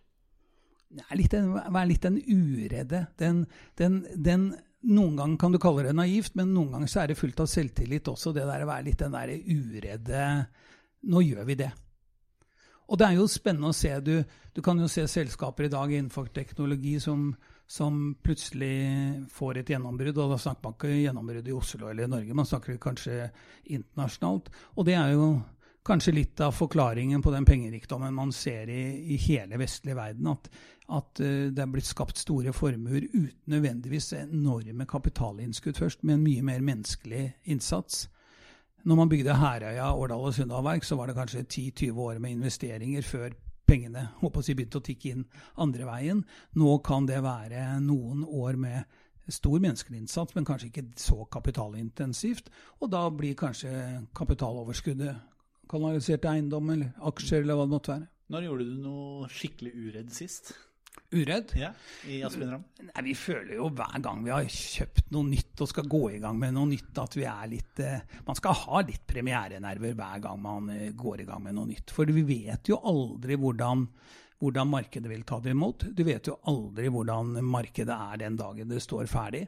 Litt 1.19 1.33
en, 1.35 1.55
være 1.57 1.89
litt 1.89 2.05
den 2.05 2.19
uredde. 2.21 3.01
Den, 3.19 3.41
den, 3.79 3.97
den, 4.13 4.45
noen 4.87 5.17
ganger 5.17 5.41
kan 5.41 5.55
du 5.55 5.59
kalle 5.59 5.87
det 5.87 5.95
naivt, 5.97 6.37
men 6.39 6.53
noen 6.53 6.75
ganger 6.75 6.91
så 6.91 7.01
er 7.01 7.11
det 7.11 7.19
fullt 7.19 7.41
av 7.43 7.49
selvtillit 7.51 8.07
også. 8.07 8.31
Det 8.35 8.45
der 8.47 8.63
å 8.63 8.69
være 8.69 8.87
litt 8.87 9.03
den 9.03 9.15
der 9.15 9.33
uredde 9.35 10.29
Nå 11.07 11.21
gjør 11.21 11.45
vi 11.45 11.55
det. 11.59 11.69
Og 12.87 12.99
det 12.99 13.07
er 13.07 13.17
jo 13.17 13.27
spennende 13.31 13.73
å 13.73 13.75
se. 13.75 13.91
Du, 14.03 14.15
du 14.55 14.63
kan 14.63 14.79
jo 14.79 14.87
se 14.91 15.03
selskaper 15.11 15.67
i 15.67 15.71
dag 15.73 15.91
innenfor 15.91 16.29
teknologi 16.35 16.95
som, 17.03 17.29
som 17.67 18.15
plutselig 18.23 19.27
får 19.33 19.61
et 19.61 19.73
gjennombrudd. 19.73 20.15
Og 20.23 20.33
da 20.33 20.39
snakker 20.39 20.69
man 20.69 20.77
ikke 20.77 20.95
gjennombrudd 20.95 21.51
i 21.51 21.57
Oslo 21.57 21.91
eller 21.91 22.07
i 22.07 22.13
Norge, 22.15 22.37
man 22.37 22.47
snakker 22.47 22.79
kanskje 22.81 23.27
internasjonalt. 23.75 24.49
Og 24.77 24.87
det 24.87 24.95
er 24.95 25.13
jo 25.17 25.29
kanskje 25.87 26.15
litt 26.15 26.41
av 26.43 26.55
forklaringen 26.55 27.21
på 27.23 27.31
den 27.31 27.45
pengerikdommen 27.47 28.15
man 28.15 28.33
ser 28.35 28.67
i, 28.71 28.81
i 29.13 29.19
hele 29.27 29.59
vestlig 29.59 29.95
verden. 29.95 30.27
At, 30.33 30.49
at 30.87 31.23
uh, 31.23 31.47
det 31.51 31.63
er 31.63 31.71
blitt 31.71 31.87
skapt 31.87 32.19
store 32.19 32.55
formuer 32.55 33.07
uten 33.13 33.31
nødvendigvis 33.51 34.13
enorme 34.19 34.87
kapitalinnskudd 34.87 35.79
først, 35.79 36.03
med 36.03 36.19
en 36.19 36.27
mye 36.27 36.45
mer 36.51 36.63
menneskelig 36.71 37.25
innsats. 37.51 38.07
Når 38.85 38.95
man 38.99 39.09
bygde 39.09 39.35
Herøya, 39.35 39.89
Årdal 39.95 40.27
og 40.29 40.35
Sunndalverk, 40.35 40.85
så 40.85 40.95
var 40.95 41.09
det 41.09 41.17
kanskje 41.17 41.43
10-20 41.47 42.01
år 42.03 42.19
med 42.23 42.37
investeringer 42.37 43.01
før 43.01 43.33
pengene 43.67 44.05
håper 44.21 44.45
si, 44.45 44.55
begynte 44.55 44.79
å 44.79 44.85
tikke 44.85 45.11
inn 45.11 45.25
andre 45.59 45.87
veien. 45.89 46.23
Nå 46.59 46.77
kan 46.85 47.07
det 47.09 47.19
være 47.25 47.65
noen 47.83 48.23
år 48.23 48.59
med 48.59 48.99
stor 49.27 49.59
menneskelig 49.59 50.03
innsats, 50.03 50.35
men 50.37 50.45
kanskje 50.47 50.69
ikke 50.69 50.85
så 51.01 51.25
kapitalintensivt. 51.31 52.51
Og 52.79 52.91
da 52.93 53.03
blir 53.11 53.35
kanskje 53.39 53.71
kapitaloverskuddet 54.15 55.17
kanalisert 55.67 56.29
eiendom 56.29 56.69
eller 56.71 56.93
aksjer 57.09 57.43
eller 57.43 57.59
hva 57.59 57.67
det 57.67 57.75
måtte 57.75 57.93
være. 57.95 58.07
Når 58.31 58.47
gjorde 58.47 58.67
du 58.67 58.79
noe 58.83 59.27
skikkelig 59.31 59.73
uredd 59.75 60.15
sist? 60.15 60.53
Uredd? 61.15 61.53
Ja, 61.55 61.69
I 62.09 62.17
Ramm? 62.51 62.63
Nei, 62.83 63.03
Vi 63.05 63.13
føler 63.15 63.53
jo 63.55 63.69
hver 63.71 64.01
gang 64.03 64.23
vi 64.25 64.31
har 64.33 64.43
kjøpt 64.51 65.11
noe 65.15 65.23
nytt 65.29 65.61
og 65.63 65.69
skal 65.71 65.87
gå 65.87 66.01
i 66.17 66.19
gang 66.19 66.35
med 66.41 66.53
noe 66.57 66.67
nytt, 66.67 66.91
at 66.99 67.15
vi 67.15 67.23
er 67.23 67.47
litt 67.47 67.79
eh, 67.79 68.01
Man 68.27 68.35
skal 68.35 68.53
ha 68.65 68.81
litt 68.83 69.05
premierenerver 69.07 69.95
hver 69.95 70.19
gang 70.25 70.41
man 70.43 70.69
eh, 70.73 70.91
går 70.91 71.21
i 71.23 71.27
gang 71.29 71.43
med 71.45 71.55
noe 71.55 71.69
nytt. 71.69 71.93
For 71.95 72.05
vi 72.11 72.23
vet 72.27 72.67
jo 72.73 72.81
aldri 72.83 73.37
hvordan, 73.39 73.85
hvordan 74.43 74.67
markedet 74.73 75.09
vil 75.13 75.23
ta 75.23 75.39
det 75.39 75.55
imot. 75.55 75.87
Du 75.95 76.03
vet 76.03 76.27
jo 76.27 76.35
aldri 76.51 76.91
hvordan 76.91 77.37
markedet 77.55 77.95
er 78.11 78.17
den 78.25 78.35
dagen 78.37 78.67
det 78.69 78.83
står 78.83 79.07
ferdig. 79.07 79.45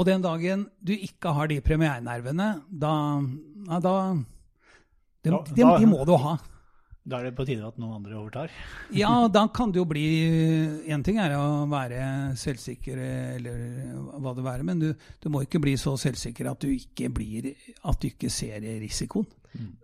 Og 0.00 0.08
den 0.08 0.24
dagen 0.24 0.64
du 0.82 0.94
ikke 0.96 1.30
har 1.36 1.46
de 1.52 1.60
premierenervene, 1.62 2.48
da, 2.66 2.94
ja, 3.68 3.78
da 3.78 3.92
de, 5.22 5.30
Da- 5.30 5.44
de, 5.52 5.62
da- 5.62 5.78
de 5.78 5.86
må 5.86 6.00
du 6.08 6.16
ha. 6.16 6.38
Da 7.04 7.18
er 7.20 7.28
det 7.28 7.34
på 7.36 7.44
tide 7.44 7.66
at 7.68 7.76
noen 7.76 7.98
andre 7.98 8.16
overtar. 8.16 8.52
Ja, 9.02 9.28
da 9.28 9.44
kan 9.52 9.72
det 9.72 9.82
jo 9.82 9.84
bli 9.88 10.04
Én 10.88 11.04
ting 11.04 11.18
er 11.20 11.34
å 11.36 11.64
være 11.68 12.32
selvsikker, 12.40 13.00
eller 13.36 13.58
hva 14.24 14.32
det 14.36 14.44
være, 14.46 14.64
men 14.64 14.80
du, 14.80 14.90
du 15.20 15.28
må 15.32 15.42
ikke 15.44 15.60
bli 15.60 15.76
så 15.80 15.94
selvsikker 16.00 16.48
at 16.48 16.64
du 16.64 16.70
ikke, 16.72 17.10
blir, 17.12 17.52
at 17.84 18.00
du 18.00 18.08
ikke 18.08 18.32
ser 18.32 18.64
risikoen. 18.80 19.28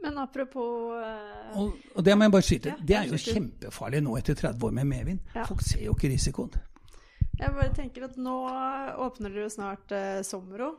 Men 0.03 0.17
apropos 0.19 0.97
uh, 0.99 1.59
Og, 1.61 1.77
og 1.95 2.03
det 2.03 2.17
må 2.17 2.27
jeg 2.27 2.35
bare 2.35 2.47
skyte. 2.47 2.73
Ja, 2.73 2.87
Det 2.89 2.97
er 2.99 3.13
jo 3.13 3.21
kjempefarlig 3.23 4.01
nå 4.03 4.17
etter 4.19 4.39
30 4.41 4.67
år 4.67 4.73
med 4.81 4.89
medvind. 4.91 5.21
Ja. 5.37 5.45
Folk 5.47 5.63
ser 5.63 5.85
jo 5.85 5.95
ikke 5.95 6.11
risikoen. 6.11 6.57
Jeg 7.41 7.55
bare 7.57 7.73
tenker 7.77 8.09
at 8.09 8.17
nå 8.21 8.35
åpner 9.05 9.31
dere 9.31 9.47
jo 9.47 9.53
snart 9.53 9.93
uh, 9.95 10.23
Somro. 10.27 10.73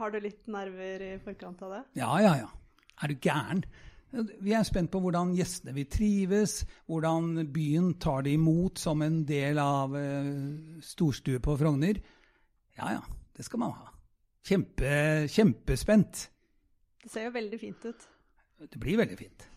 Har 0.00 0.10
du 0.10 0.18
litt 0.22 0.48
nerver 0.50 1.02
i 1.04 1.10
forkant 1.22 1.60
av 1.66 1.76
det? 1.76 1.82
Ja, 2.00 2.14
ja, 2.22 2.32
ja. 2.40 2.48
Er 3.02 3.12
du 3.12 3.18
gæren? 3.22 3.62
Vi 4.14 4.52
er 4.54 4.66
spent 4.66 4.92
på 4.92 5.00
hvordan 5.02 5.32
gjestene 5.34 5.74
vil 5.74 5.88
trives, 5.90 6.60
hvordan 6.86 7.48
byen 7.54 7.94
tar 8.02 8.22
det 8.26 8.36
imot 8.38 8.78
som 8.78 9.02
en 9.02 9.22
del 9.26 9.58
av 9.58 9.96
eh, 9.98 10.28
storstue 10.84 11.42
på 11.42 11.56
Frogner. 11.58 11.98
Ja, 12.78 12.94
ja. 12.96 13.02
Det 13.34 13.42
skal 13.42 13.64
man 13.64 13.74
ha. 13.74 13.88
Kjempe, 14.46 14.92
kjempespent. 15.32 16.28
Det 17.02 17.10
ser 17.10 17.26
jo 17.26 17.34
veldig 17.34 17.58
fint 17.58 17.88
ut. 17.88 18.06
Det 18.70 18.78
blir 18.80 19.00
veldig 19.00 19.18
fint. 19.18 19.48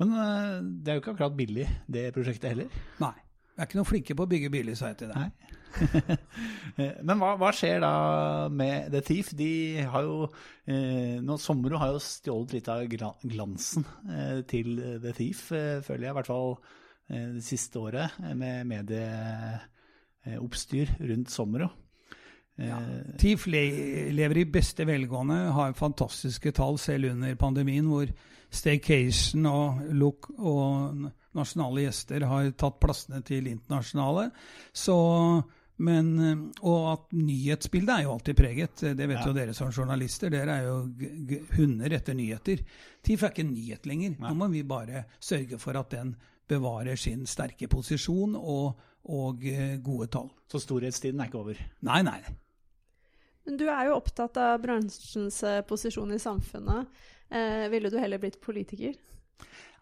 Men 0.00 0.14
eh, 0.14 0.60
det 0.62 0.92
er 0.92 0.98
jo 0.98 1.02
ikke 1.02 1.16
akkurat 1.16 1.36
billig, 1.36 1.66
det 1.90 2.06
prosjektet 2.14 2.54
heller. 2.54 2.80
Nei. 3.02 3.16
Vi 3.50 3.60
er 3.60 3.66
ikke 3.68 3.80
noe 3.80 3.88
flinke 3.88 4.14
på 4.16 4.24
å 4.24 4.30
bygge 4.30 4.52
biler, 4.52 4.74
sa 4.78 4.84
jeg 4.92 4.98
til 5.02 5.10
deg. 5.12 5.24
Men 7.06 7.16
hva, 7.20 7.30
hva 7.38 7.50
skjer 7.54 7.78
da 7.84 7.92
med 8.52 8.90
The 8.94 9.00
Thief? 9.06 9.28
De 9.38 9.52
har 9.92 10.02
jo 10.06 10.16
eh, 10.66 11.16
nå 11.22 11.34
Sommero 11.40 11.76
har 11.80 11.88
jo 11.94 12.00
stjålet 12.04 12.52
litt 12.56 12.68
av 12.72 12.78
glansen 12.90 13.84
eh, 14.08 14.38
til 14.50 14.68
The 15.02 15.12
Thief, 15.16 15.40
eh, 15.56 15.82
føler 15.86 16.04
jeg. 16.08 16.12
I 16.12 16.18
hvert 16.18 16.32
fall 16.32 16.50
eh, 16.56 17.28
det 17.36 17.44
siste 17.46 17.76
året, 17.82 18.08
eh, 18.24 18.34
med 18.38 18.56
medieoppstyr 18.70 20.86
rundt 21.12 21.30
Sommero. 21.34 21.68
Eh, 22.60 22.76
Thief 23.20 23.40
le 23.50 23.62
lever 24.12 24.36
i 24.42 24.50
beste 24.52 24.82
velgående, 24.88 25.38
har 25.56 25.78
fantastiske 25.78 26.50
tall 26.56 26.76
selv 26.80 27.04
under 27.14 27.32
pandemien, 27.40 27.86
hvor 27.88 28.06
staycation 28.50 29.46
og, 29.46 29.82
look 29.94 30.30
og 30.38 31.10
nasjonale 31.36 31.86
gjester 31.86 32.26
har 32.30 32.50
tatt 32.58 32.80
plassene 32.82 33.20
til 33.26 33.48
internasjonale. 33.50 34.28
Så, 34.72 34.96
men, 35.86 36.10
og 36.60 36.88
at 36.92 37.06
nyhetsbildet 37.16 37.94
er 37.94 38.06
jo 38.06 38.16
alltid 38.16 38.38
preget. 38.38 38.84
Det 38.98 39.08
vet 39.10 39.22
jo 39.26 39.36
dere 39.36 39.54
som 39.56 39.70
journalister. 39.70 40.32
Dere 40.32 40.58
er 40.58 40.68
jo 40.68 40.80
g 40.98 41.12
g 41.28 41.40
hunder 41.56 41.96
etter 42.00 42.18
nyheter. 42.18 42.64
TIFF 43.06 43.24
er 43.24 43.34
ikke 43.34 43.46
en 43.46 43.54
nyhet 43.54 43.88
lenger. 43.90 44.18
Nå 44.24 44.34
må 44.42 44.50
vi 44.52 44.66
bare 44.66 45.06
sørge 45.22 45.60
for 45.62 45.78
at 45.80 45.94
den 45.96 46.14
bevarer 46.50 46.98
sin 46.98 47.26
sterke 47.30 47.68
posisjon 47.70 48.34
og, 48.36 48.80
og 49.14 49.44
eh, 49.46 49.76
gode 49.82 50.10
tall. 50.10 50.30
Så 50.50 50.62
storhetstiden 50.64 51.22
er 51.22 51.30
ikke 51.30 51.44
over. 51.44 51.60
Nei, 51.86 52.00
nei. 52.06 52.18
Men 53.46 53.56
du 53.60 53.68
er 53.70 53.88
jo 53.88 53.96
opptatt 53.96 54.36
av 54.40 54.58
bransjens 54.62 55.40
eh, 55.46 55.62
posisjon 55.66 56.12
i 56.14 56.20
samfunnet. 56.20 56.90
Eh, 57.30 57.68
ville 57.72 57.90
du 57.92 57.98
heller 58.02 58.20
blitt 58.20 58.40
politiker? 58.42 58.98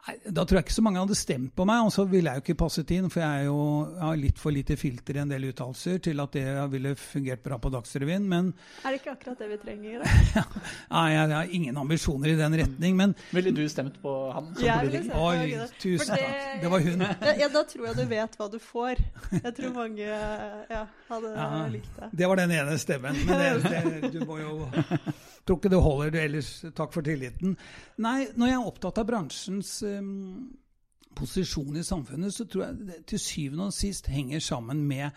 Nei, 0.06 0.14
Da 0.32 0.44
tror 0.46 0.58
jeg 0.60 0.64
ikke 0.68 0.74
så 0.76 0.82
mange 0.86 1.00
hadde 1.02 1.16
stemt 1.18 1.50
på 1.58 1.64
meg, 1.68 1.82
og 1.84 1.90
så 1.92 2.04
ville 2.08 2.30
jeg 2.30 2.38
jo 2.40 2.44
ikke 2.46 2.54
passet 2.62 2.90
inn, 2.94 3.08
for 3.12 3.20
jeg, 3.20 3.40
er 3.42 3.48
jo, 3.48 3.56
jeg 3.96 4.04
har 4.06 4.20
litt 4.20 4.38
for 4.40 4.54
lite 4.54 4.76
filter 4.80 5.18
i 5.18 5.20
en 5.24 5.32
del 5.32 5.48
uttalelser 5.50 5.98
til 6.06 6.22
at 6.22 6.36
det 6.38 6.44
ville 6.72 6.92
fungert 6.96 7.42
bra 7.44 7.58
på 7.60 7.72
Dagsrevyen. 7.74 8.28
Men 8.30 8.52
Er 8.86 8.94
det 8.94 9.00
ikke 9.02 9.12
akkurat 9.16 9.42
det 9.42 9.48
vi 9.50 9.58
trenger? 9.64 10.04
Da? 10.06 10.44
nei, 10.94 11.04
jeg 11.16 11.32
har 11.34 11.52
ingen 11.58 11.80
ambisjoner 11.82 12.32
i 12.32 12.38
den 12.38 12.56
retning. 12.62 12.96
Men 13.02 13.14
Ville 13.34 13.52
du 13.58 13.64
stemt 13.68 13.98
på 14.00 14.14
han 14.36 14.48
som 14.54 14.64
Jeg 14.64 14.86
ville 14.86 15.02
politiker? 15.02 15.04
stemt 15.04 15.18
på 15.18 15.26
oi, 15.26 15.68
tusen 15.82 16.14
det, 16.14 16.22
takk. 16.22 16.62
Det 16.62 16.72
var 16.76 16.86
hun. 16.88 17.06
Ja, 17.08 17.34
ja, 17.42 17.48
da 17.58 17.64
tror 17.74 17.88
jeg 17.90 17.98
du 17.98 18.04
vet 18.14 18.38
hva 18.40 18.50
du 18.54 18.58
får. 18.62 19.04
Jeg 19.42 19.54
tror 19.58 19.74
mange 19.76 20.06
ja, 20.08 20.84
hadde 21.10 21.34
Ja, 21.36 21.50
likt 21.74 21.98
det. 22.00 22.12
det 22.22 22.30
var 22.32 22.40
den 22.40 22.54
ene 22.62 22.78
stemmen. 22.80 23.18
Men 23.28 23.60
det, 23.66 23.74
det, 24.02 24.12
du 24.14 24.22
må 24.30 24.38
jo 24.40 24.56
Tror 25.46 25.58
ikke 25.58 25.72
det 25.72 25.82
holder, 25.82 26.10
du 26.10 26.18
ellers. 26.22 26.52
Takk 26.76 26.94
for 26.94 27.06
tilliten. 27.06 27.56
Nei, 28.04 28.28
når 28.36 28.52
jeg 28.52 28.58
er 28.58 28.70
opptatt 28.70 29.00
av 29.02 29.08
bransjens 29.08 29.72
um, 29.86 30.50
posisjon 31.18 31.78
i 31.78 31.86
samfunnet, 31.86 32.34
så 32.34 32.46
tror 32.46 32.66
jeg 32.66 32.86
det 32.90 33.00
til 33.10 33.22
syvende 33.22 33.70
og 33.70 33.76
sist 33.76 34.10
henger 34.12 34.42
sammen 34.44 34.84
med 34.86 35.10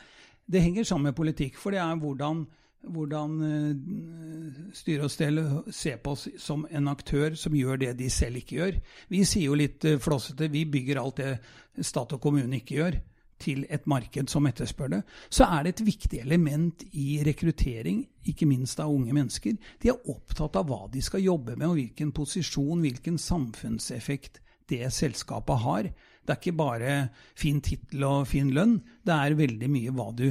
Det 0.52 0.60
henger 0.62 0.84
sammen 0.84 1.12
med 1.12 1.16
politikk. 1.16 1.56
For 1.56 1.72
det 1.72 1.80
er 1.80 1.96
hvordan 1.96 2.46
hvordan 2.90 3.34
eh, 3.46 4.74
styre 4.74 5.06
og 5.06 5.14
stell 5.14 5.40
ser 5.74 6.00
på 6.02 6.16
oss 6.16 6.28
som 6.42 6.66
en 6.70 6.90
aktør 6.92 7.36
som 7.38 7.56
gjør 7.56 7.82
det 7.84 7.94
de 8.00 8.10
selv 8.10 8.42
ikke 8.42 8.58
gjør. 8.58 8.80
Vi 9.12 9.24
sier 9.28 9.52
jo 9.52 9.58
litt 9.60 9.86
eh, 9.86 10.00
flåsete 10.02 10.50
vi 10.52 10.66
bygger 10.66 11.02
alt 11.02 11.22
det 11.22 11.86
stat 11.86 12.16
og 12.18 12.22
kommune 12.24 12.58
ikke 12.58 12.80
gjør, 12.80 12.98
til 13.41 13.65
et 13.69 13.88
marked 13.89 14.30
som 14.32 14.47
etterspør 14.49 14.93
det. 14.95 15.01
Så 15.34 15.47
er 15.47 15.65
det 15.65 15.73
et 15.75 15.84
viktig 15.88 16.21
element 16.21 16.86
i 16.91 17.21
rekruttering, 17.25 18.06
ikke 18.30 18.47
minst 18.49 18.80
av 18.84 18.93
unge 18.93 19.15
mennesker. 19.17 19.58
De 19.82 19.91
er 19.91 20.13
opptatt 20.13 20.60
av 20.60 20.69
hva 20.69 20.86
de 20.93 21.01
skal 21.04 21.25
jobbe 21.25 21.58
med, 21.58 21.67
og 21.67 21.77
hvilken 21.80 22.13
posisjon, 22.15 22.86
hvilken 22.86 23.19
samfunnseffekt 23.21 24.41
det 24.71 24.86
selskapet 24.93 25.65
har. 25.65 25.91
Det 26.21 26.36
er 26.36 26.39
ikke 26.39 26.58
bare 26.58 26.95
fin 27.38 27.60
tittel 27.65 28.06
og 28.08 28.30
fin 28.30 28.54
lønn, 28.54 28.77
det 29.04 29.17
er 29.17 29.38
veldig 29.39 29.69
mye 29.73 29.93
hva 29.97 30.12
du, 30.15 30.27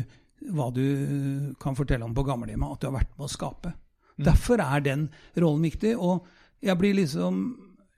hva 0.54 0.70
du 0.72 0.84
kan 1.60 1.76
fortelle 1.76 2.06
om 2.06 2.14
på 2.16 2.24
gamlehjemmet, 2.28 2.76
at 2.76 2.82
du 2.82 2.90
har 2.90 3.00
vært 3.02 3.16
med 3.18 3.26
å 3.26 3.32
skape. 3.34 3.74
Derfor 4.20 4.60
er 4.62 4.84
den 4.84 5.08
rollen 5.36 5.64
viktig. 5.64 5.94
Og 5.96 6.26
jeg 6.64 6.76
blir 6.80 6.96
liksom 6.98 7.42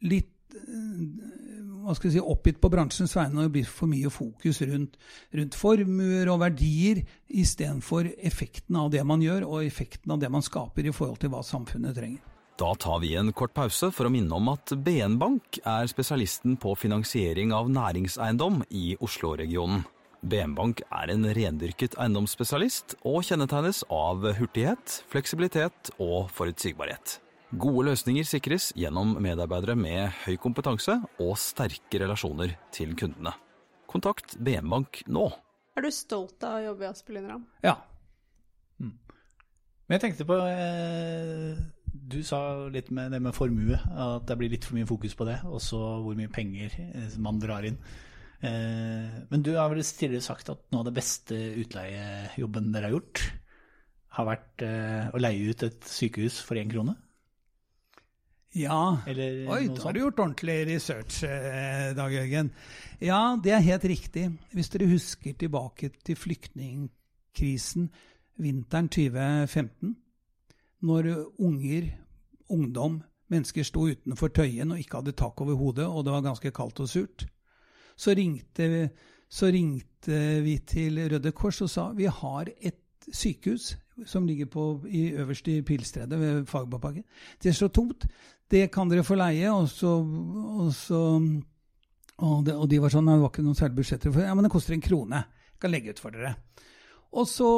litt 0.07 0.57
eh, 0.57 0.99
hva 1.83 1.95
skal 1.97 2.11
jeg 2.11 2.19
si, 2.19 2.25
oppgitt 2.25 2.61
på 2.63 2.71
bransjens 2.73 3.15
vegne 3.17 3.39
når 3.39 3.49
det 3.49 3.55
blir 3.57 3.71
for 3.71 3.91
mye 3.91 4.11
fokus 4.13 4.63
rundt, 4.69 4.99
rundt 5.35 5.57
formuer 5.59 6.31
og 6.33 6.43
verdier, 6.45 7.03
istedenfor 7.29 8.11
effekten 8.23 8.79
av 8.81 8.93
det 8.95 9.03
man 9.09 9.25
gjør, 9.25 9.47
og 9.49 9.67
effekten 9.67 10.15
av 10.15 10.21
det 10.23 10.31
man 10.33 10.45
skaper 10.45 10.89
i 10.89 10.95
forhold 10.95 11.21
til 11.23 11.33
hva 11.33 11.43
samfunnet 11.47 11.99
trenger. 11.99 12.23
Da 12.61 12.75
tar 12.79 13.01
vi 13.03 13.15
en 13.17 13.33
kort 13.35 13.55
pause 13.57 13.89
for 13.91 14.07
å 14.07 14.13
minne 14.13 14.37
om 14.37 14.51
at 14.53 14.75
BN 14.85 15.17
Bank 15.19 15.59
er 15.65 15.89
spesialisten 15.91 16.59
på 16.61 16.77
finansiering 16.79 17.55
av 17.57 17.71
næringseiendom 17.73 18.61
i 18.71 18.93
Oslo-regionen. 19.03 19.83
BN 20.23 20.53
Bank 20.55 20.85
er 20.87 21.11
en 21.11 21.27
rendyrket 21.35 21.97
eiendomsspesialist 21.99 22.95
og 23.09 23.25
kjennetegnes 23.27 23.83
av 23.91 24.23
hurtighet, 24.39 25.01
fleksibilitet 25.11 25.91
og 25.99 26.31
forutsigbarhet. 26.37 27.17
Gode 27.53 27.91
løsninger 27.91 28.25
sikres 28.25 28.71
gjennom 28.81 29.11
medarbeidere 29.21 29.75
med 29.77 30.15
høy 30.23 30.39
kompetanse 30.41 30.95
og 31.21 31.35
sterke 31.37 31.99
relasjoner 32.01 32.55
til 32.73 32.95
kundene. 32.97 33.35
Kontakt 33.93 34.39
BN 34.41 34.71
Bank 34.73 35.03
nå. 35.13 35.27
Er 35.77 35.85
du 35.85 35.91
stolt 35.93 36.41
av 36.49 36.63
å 36.63 36.63
jobbe 36.71 36.87
i 36.87 36.89
Aspelin 36.89 37.27
Ramm? 37.29 37.45
Ja. 37.65 37.75
Men 38.81 39.99
jeg 39.99 40.05
tenkte 40.07 40.25
på 40.25 40.39
eh, 40.49 41.61
Du 41.93 42.23
sa 42.25 42.41
litt 42.73 42.89
med 42.95 43.13
det 43.13 43.21
med 43.21 43.37
formue, 43.37 43.77
at 43.77 44.25
det 44.31 44.39
blir 44.41 44.55
litt 44.55 44.65
for 44.65 44.79
mye 44.79 44.89
fokus 44.89 45.13
på 45.19 45.29
det. 45.29 45.37
Og 45.45 45.61
så 45.61 45.83
hvor 46.07 46.17
mye 46.17 46.33
penger 46.33 46.73
eh, 46.89 47.21
man 47.21 47.43
drar 47.43 47.69
inn. 47.69 47.77
Eh, 48.41 49.13
men 49.29 49.45
du 49.45 49.53
har 49.59 49.69
vel 49.69 49.85
tidligere 49.85 50.25
sagt 50.25 50.49
at 50.49 50.65
noe 50.73 50.87
av 50.87 50.89
det 50.89 50.97
beste 51.03 51.37
utleiejobben 51.67 52.73
dere 52.73 52.89
har 52.89 52.97
gjort, 52.97 53.27
har 54.17 54.33
vært 54.33 54.65
eh, 54.65 55.13
å 55.13 55.21
leie 55.21 55.53
ut 55.53 55.69
et 55.69 55.93
sykehus 56.01 56.41
for 56.49 56.57
én 56.57 56.73
krone? 56.73 56.97
Ja. 58.55 58.99
Eller 59.07 59.49
Oi, 59.49 59.67
da 59.73 59.87
har 59.87 59.95
du 59.95 60.03
gjort 60.03 60.21
ordentlig 60.21 60.59
research, 60.69 61.23
eh, 61.25 61.95
Dag 61.97 62.13
Jørgen. 62.13 62.51
Ja, 63.01 63.39
det 63.43 63.53
er 63.53 63.65
helt 63.65 63.85
riktig. 63.85 64.27
Hvis 64.53 64.69
dere 64.69 64.91
husker 64.91 65.33
tilbake 65.33 65.91
til 66.05 66.17
flyktningkrisen 66.17 67.89
vinteren 68.43 68.89
2015, 68.89 69.97
når 70.83 71.09
unger, 71.39 71.89
ungdom, 72.51 73.03
mennesker 73.33 73.65
sto 73.65 73.87
utenfor 73.89 74.29
Tøyen 74.29 74.75
og 74.75 74.79
ikke 74.83 75.01
hadde 75.01 75.17
tak 75.17 75.41
over 75.41 75.57
hodet, 75.57 75.87
og 75.87 76.05
det 76.05 76.13
var 76.13 76.27
ganske 76.27 76.53
kaldt 76.53 76.81
og 76.85 76.89
surt, 76.89 77.27
så 77.97 78.13
ringte, 78.17 78.91
så 79.31 79.47
ringte 79.47 80.43
vi 80.45 80.59
til 80.59 81.01
Røde 81.09 81.33
Kors 81.33 81.63
og 81.65 81.71
sa 81.71 81.89
vi 81.97 82.05
har 82.05 82.53
et 82.61 83.09
sykehus 83.13 83.77
som 84.07 84.27
ligger 84.27 84.47
på, 84.47 84.85
i, 84.89 85.09
øverst 85.11 85.49
i 85.49 85.63
Pilstredet 85.63 86.21
ved 86.21 86.47
Fagerbakken. 86.47 87.05
Det 87.43 87.49
er 87.49 87.53
så 87.53 87.69
tomt. 87.69 88.07
Det 88.53 88.67
kan 88.73 88.91
dere 88.91 89.05
få 89.07 89.17
leie. 89.17 89.49
Og 89.49 89.69
så, 89.73 89.91
og, 89.97 90.73
så, 90.77 90.99
og, 92.21 92.43
det, 92.45 92.53
og 92.57 92.67
de 92.69 92.81
var 92.83 92.93
sånn, 92.93 93.09
det 93.09 93.21
var 93.23 93.31
ikke 93.33 93.45
noen 93.47 93.57
særlig 93.59 93.79
budsjetter 93.81 94.13
for 94.13 94.27
Ja, 94.27 94.35
men 94.37 94.45
det 94.45 94.53
koster 94.53 94.77
en 94.77 94.85
krone. 94.85 95.23
Jeg 95.55 95.63
kan 95.63 95.73
legge 95.73 95.95
ut 95.95 96.03
for 96.03 96.13
dere. 96.13 96.35
Og 97.17 97.29
så, 97.29 97.49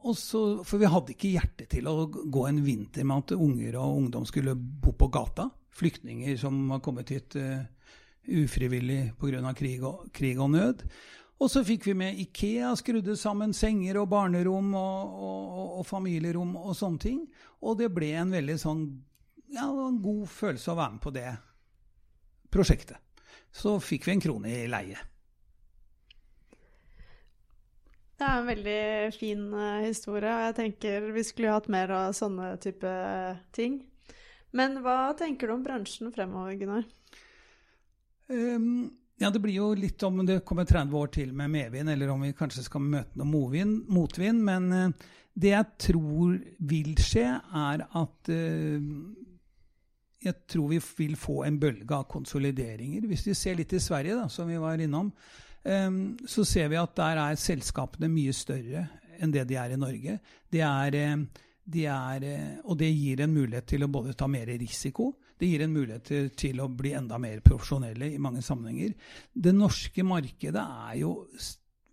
og 0.00 0.16
så, 0.16 0.42
For 0.64 0.80
vi 0.80 0.88
hadde 0.92 1.14
ikke 1.14 1.32
hjerte 1.34 1.66
til 1.72 1.88
å 1.88 2.06
gå 2.08 2.46
en 2.48 2.60
vinter 2.64 3.04
med 3.08 3.24
at 3.24 3.36
unger 3.36 3.76
og 3.80 3.96
ungdom 4.02 4.28
skulle 4.28 4.56
bo 4.56 4.92
på 4.96 5.08
gata. 5.12 5.48
Flyktninger 5.80 6.36
som 6.40 6.60
var 6.68 6.80
kommet 6.84 7.12
hit 7.14 7.36
uh, 7.40 7.62
ufrivillig 8.28 9.14
pga. 9.20 9.54
Krig, 9.56 9.82
og- 9.84 10.08
krig 10.12 10.40
og 10.40 10.50
nød. 10.52 10.84
Og 11.40 11.48
så 11.48 11.62
fikk 11.64 11.86
vi 11.88 11.94
med 11.96 12.18
Ikea, 12.20 12.74
skrudde 12.76 13.14
sammen 13.16 13.54
senger 13.56 13.96
og 14.02 14.10
barnerom 14.12 14.74
og, 14.76 15.14
og, 15.24 15.78
og 15.80 15.86
familierom 15.88 16.52
og 16.60 16.74
sånne 16.76 17.00
ting. 17.00 17.22
Og 17.64 17.78
det 17.80 17.88
ble 17.96 18.10
en 18.20 18.34
veldig 18.36 18.58
sånn 18.60 18.82
ja, 19.54 19.68
en 19.86 20.00
god 20.02 20.26
følelse 20.30 20.72
å 20.72 20.78
være 20.78 20.96
med 20.96 21.04
på 21.04 21.14
det 21.14 21.28
prosjektet. 22.50 22.98
Så 23.50 23.76
fikk 23.82 24.06
vi 24.06 24.14
en 24.14 24.22
krone 24.22 24.52
i 24.62 24.68
leie. 24.70 24.98
Det 28.20 28.28
er 28.28 28.36
en 28.36 28.50
veldig 28.50 28.80
fin 29.16 29.44
eh, 29.56 29.86
historie, 29.86 30.28
og 30.28 30.46
jeg 30.50 30.56
tenker 30.58 31.06
vi 31.14 31.24
skulle 31.24 31.54
hatt 31.54 31.70
mer 31.72 31.92
av 31.96 32.12
sånne 32.16 32.52
type 32.60 32.90
ting. 33.56 33.78
Men 34.52 34.80
hva 34.84 35.14
tenker 35.16 35.48
du 35.48 35.54
om 35.54 35.62
bransjen 35.64 36.10
fremover, 36.12 36.58
Gunnar? 36.60 36.84
Um, 38.28 38.90
ja, 39.20 39.30
det 39.30 39.40
blir 39.42 39.56
jo 39.56 39.70
litt 39.78 40.02
om 40.06 40.20
det 40.26 40.42
kommer 40.48 40.68
30 40.68 40.94
år 41.00 41.10
til 41.14 41.32
med 41.36 41.52
medvind, 41.54 41.90
eller 41.92 42.12
om 42.12 42.22
vi 42.26 42.34
kanskje 42.36 42.66
skal 42.66 42.84
møte 42.84 43.18
noe 43.18 43.28
motvind. 43.30 43.88
motvind 43.88 44.44
men 44.46 44.68
eh, 44.72 45.08
det 45.40 45.54
jeg 45.54 45.66
tror 45.86 46.38
vil 46.70 46.94
skje, 47.00 47.26
er 47.40 47.86
at 47.88 48.30
eh, 48.32 48.84
jeg 50.20 50.36
tror 50.52 50.68
vi 50.68 50.80
vil 50.98 51.16
få 51.16 51.42
en 51.46 51.58
bølge 51.60 51.96
av 51.96 52.08
konsolideringer. 52.10 53.06
Hvis 53.08 53.26
vi 53.28 53.36
ser 53.36 53.56
litt 53.56 53.72
i 53.72 53.80
Sverige, 53.80 54.18
da, 54.18 54.26
som 54.28 54.48
vi 54.50 54.58
var 54.60 54.80
innom, 54.80 55.08
ehm, 55.64 56.18
så 56.28 56.44
ser 56.44 56.68
vi 56.68 56.76
at 56.80 56.96
der 56.96 57.20
er 57.22 57.40
selskapene 57.40 58.10
mye 58.12 58.34
større 58.36 58.88
enn 59.20 59.32
det 59.32 59.46
de 59.48 59.56
er 59.60 59.72
i 59.72 59.80
Norge. 59.80 60.18
Det 60.50 60.60
er, 60.60 60.94
eh, 60.94 61.16
de 61.64 61.86
er, 61.86 62.24
eh, 62.24 62.58
og 62.64 62.76
det 62.78 62.90
gir 62.92 63.20
en 63.20 63.32
mulighet 63.32 63.66
til 63.66 63.84
å 63.84 63.92
både 63.92 64.14
ta 64.14 64.26
mer 64.26 64.46
risiko. 64.46 65.14
Det 65.38 65.48
gir 65.48 65.62
en 65.62 65.72
mulighet 65.72 66.04
til, 66.04 66.28
til 66.30 66.60
å 66.60 66.68
bli 66.68 66.92
enda 66.92 67.18
mer 67.18 67.40
profesjonelle 67.40 68.12
i 68.12 68.18
mange 68.18 68.42
sammenhenger. 68.42 68.94
Det 69.32 69.54
norske 69.54 70.04
markedet 70.04 70.60
er 70.90 70.98
jo 71.00 71.26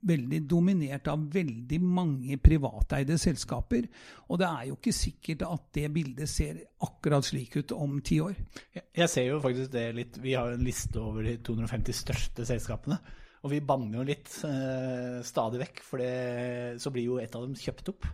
veldig 0.06 0.40
dominert 0.48 1.08
av 1.08 1.24
veldig 1.34 1.80
mange 1.82 2.38
privateide 2.38 3.18
selskaper. 3.18 3.88
Og 4.30 4.40
det 4.40 4.48
er 4.48 4.68
jo 4.70 4.76
ikke 4.78 4.94
sikkert 4.94 5.46
at 5.48 5.64
det 5.74 5.88
bildet 5.96 6.30
ser 6.30 6.60
akkurat 6.86 7.26
slik 7.26 7.56
ut 7.58 7.72
om 7.72 8.00
ti 8.02 8.20
år. 8.22 8.36
Jeg- 8.94 9.10
ser 9.10 9.26
jo 9.28 9.40
faktisk 9.40 9.72
det 9.72 9.96
litt 9.96 10.18
Vi 10.18 10.34
har 10.34 10.50
jo 10.50 10.58
en 10.58 10.66
liste 10.66 10.98
over 11.00 11.24
de 11.24 11.38
250 11.38 11.94
største 11.94 12.46
selskapene. 12.46 13.00
Og 13.44 13.52
vi 13.52 13.60
banner 13.62 14.00
jo 14.00 14.04
litt 14.04 14.44
eh, 14.44 15.22
stadig 15.24 15.60
vekk, 15.62 15.84
for 15.84 15.98
det, 15.98 16.82
så 16.82 16.92
blir 16.92 17.06
jo 17.06 17.18
et 17.22 17.34
av 17.36 17.44
dem 17.46 17.54
kjøpt 17.56 17.90
opp. 17.90 18.06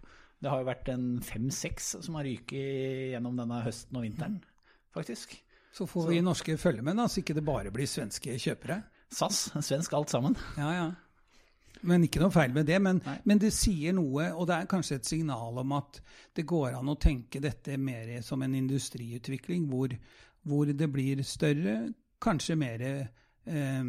Det 0.42 0.50
har 0.52 0.60
jo 0.60 0.68
vært 0.68 0.90
en 0.90 1.22
fem-seks 1.22 1.96
som 2.04 2.16
har 2.16 2.26
ryket 2.28 3.14
gjennom 3.16 3.38
denne 3.38 3.62
høsten 3.64 3.96
og 3.96 4.04
vinteren, 4.04 4.42
faktisk. 4.94 5.38
Så 5.74 5.88
får 5.88 6.10
vi 6.10 6.20
norske 6.22 6.58
følge 6.60 6.84
med, 6.84 6.98
da, 7.00 7.08
så 7.08 7.24
ikke 7.24 7.34
det 7.34 7.46
bare 7.48 7.72
blir 7.72 7.88
svenske 7.90 8.36
kjøpere. 8.38 8.84
SAS, 9.10 9.46
svensk 9.64 9.94
alt 9.94 10.10
sammen. 10.12 10.36
Ja, 10.58 10.70
ja. 10.74 10.92
Men 11.90 12.06
ikke 12.08 12.22
noe 12.24 12.34
feil 12.34 12.54
med 12.56 12.68
det. 12.70 12.80
Men, 12.84 13.02
men 13.28 13.42
det 13.42 13.54
sier 13.56 13.96
noe, 13.96 14.30
og 14.32 14.48
det 14.50 14.58
er 14.58 14.70
kanskje 14.72 15.00
et 15.00 15.10
signal 15.10 15.60
om 15.64 15.74
at 15.78 16.00
det 16.36 16.48
går 16.50 16.78
an 16.78 16.92
å 16.94 17.00
tenke 17.00 17.42
dette 17.44 17.78
mer 17.78 18.16
som 18.26 18.44
en 18.46 18.56
industriutvikling, 18.56 19.68
hvor, 19.72 19.96
hvor 20.48 20.72
det 20.72 20.90
blir 20.92 21.24
større, 21.28 21.82
kanskje 22.24 22.56
mer 22.60 22.86
eh, 22.88 23.84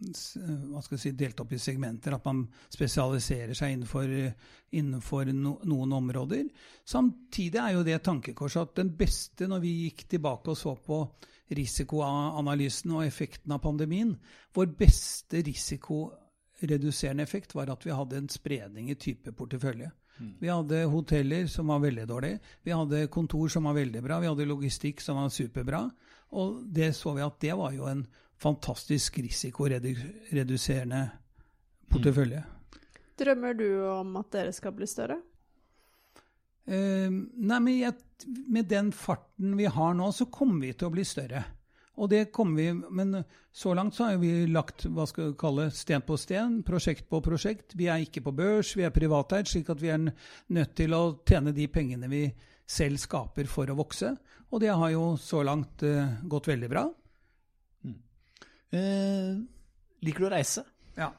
hva 0.00 0.80
skal 0.80 0.96
jeg 0.96 1.02
si, 1.02 1.10
delt 1.18 1.40
opp 1.42 1.50
i 1.52 1.60
segmenter, 1.60 2.14
at 2.16 2.24
man 2.24 2.46
spesialiserer 2.72 3.56
seg 3.56 3.74
innenfor, 3.74 4.08
innenfor 4.80 5.32
no, 5.36 5.58
noen 5.68 5.92
områder. 5.98 6.46
Samtidig 6.88 7.60
er 7.60 7.74
jo 7.76 7.84
det 7.84 7.98
et 7.98 8.06
tankekors 8.08 8.56
at 8.62 8.72
den 8.80 8.94
beste, 8.96 9.48
når 9.50 9.60
vi 9.64 9.74
gikk 9.84 10.06
tilbake 10.14 10.54
og 10.54 10.58
så 10.58 10.72
på 10.80 11.02
risikoanalysen 11.56 12.94
og 12.96 13.04
effekten 13.04 13.52
av 13.52 13.60
pandemien, 13.64 14.14
vår 14.56 14.72
beste 14.78 15.42
risikoreduserende 16.60 17.22
effekt 17.22 17.54
var 17.54 17.70
at 17.70 17.86
vi 17.86 17.90
hadde 17.90 18.16
en 18.16 18.28
spredning 18.28 18.90
i 18.90 18.94
type 18.94 19.32
portefølje. 19.32 19.90
Vi 20.38 20.48
hadde 20.48 20.84
hoteller 20.92 21.46
som 21.48 21.66
var 21.72 21.80
veldig 21.80 22.06
dårlige, 22.06 22.40
vi 22.62 22.72
hadde 22.76 23.06
kontor 23.08 23.48
som 23.48 23.64
var 23.64 23.74
veldig 23.74 24.02
bra, 24.04 24.18
vi 24.20 24.28
hadde 24.28 24.44
logistikk 24.44 25.00
som 25.00 25.16
var 25.16 25.30
superbra. 25.32 25.90
Og 26.36 26.60
det 26.68 26.92
så 26.94 27.14
vi 27.16 27.22
at 27.24 27.40
det 27.40 27.54
var 27.56 27.72
jo 27.72 27.86
en 27.88 28.06
fantastisk 28.36 29.18
risikoreduserende 29.18 31.10
portefølje. 31.88 32.42
Drømmer 33.16 33.54
du 33.56 33.88
om 33.88 34.16
at 34.20 34.30
dere 34.32 34.52
skal 34.52 34.72
bli 34.76 34.86
større? 34.88 35.16
Eh, 36.68 37.08
nei, 37.10 37.58
men 37.58 37.72
jeg, 37.78 37.96
med 38.48 38.68
den 38.68 38.92
farten 38.92 39.56
vi 39.56 39.64
har 39.72 39.96
nå, 39.96 40.12
så 40.12 40.28
kommer 40.32 40.66
vi 40.66 40.74
til 40.76 40.88
å 40.88 40.94
bli 40.94 41.04
større. 41.04 41.44
Og 42.00 42.08
det 42.08 42.30
kommer 42.32 42.56
vi, 42.56 42.72
Men 42.72 43.24
så 43.52 43.74
langt 43.74 43.94
så 43.94 44.08
har 44.08 44.20
vi 44.22 44.46
lagt 44.48 44.86
hva 44.88 45.04
skal 45.08 45.30
vi 45.30 45.38
kalle, 45.40 45.68
sten 45.74 46.04
på 46.06 46.16
sten, 46.16 46.62
prosjekt 46.64 47.08
på 47.10 47.20
prosjekt. 47.24 47.74
Vi 47.76 47.90
er 47.92 48.00
ikke 48.04 48.22
på 48.24 48.32
børs, 48.32 48.72
vi 48.76 48.86
er 48.86 48.94
privateid, 48.94 49.48
slik 49.50 49.68
at 49.68 49.82
vi 49.82 49.92
er 49.92 50.06
nødt 50.06 50.74
til 50.78 50.94
å 50.96 51.02
tjene 51.28 51.52
de 51.52 51.66
pengene 51.68 52.08
vi 52.08 52.24
selv 52.70 53.02
skaper 53.02 53.50
for 53.50 53.68
å 53.68 53.76
vokse. 53.76 54.14
Og 54.50 54.62
det 54.62 54.72
har 54.72 54.94
jo 54.94 55.12
så 55.20 55.42
langt 55.46 55.84
uh, 55.84 56.16
gått 56.24 56.48
veldig 56.50 56.70
bra. 56.70 56.86
Eh, 58.70 59.34
liker 60.06 60.22
du 60.22 60.28
å 60.28 60.32
reise? 60.32 60.62
Ja. 60.94 61.10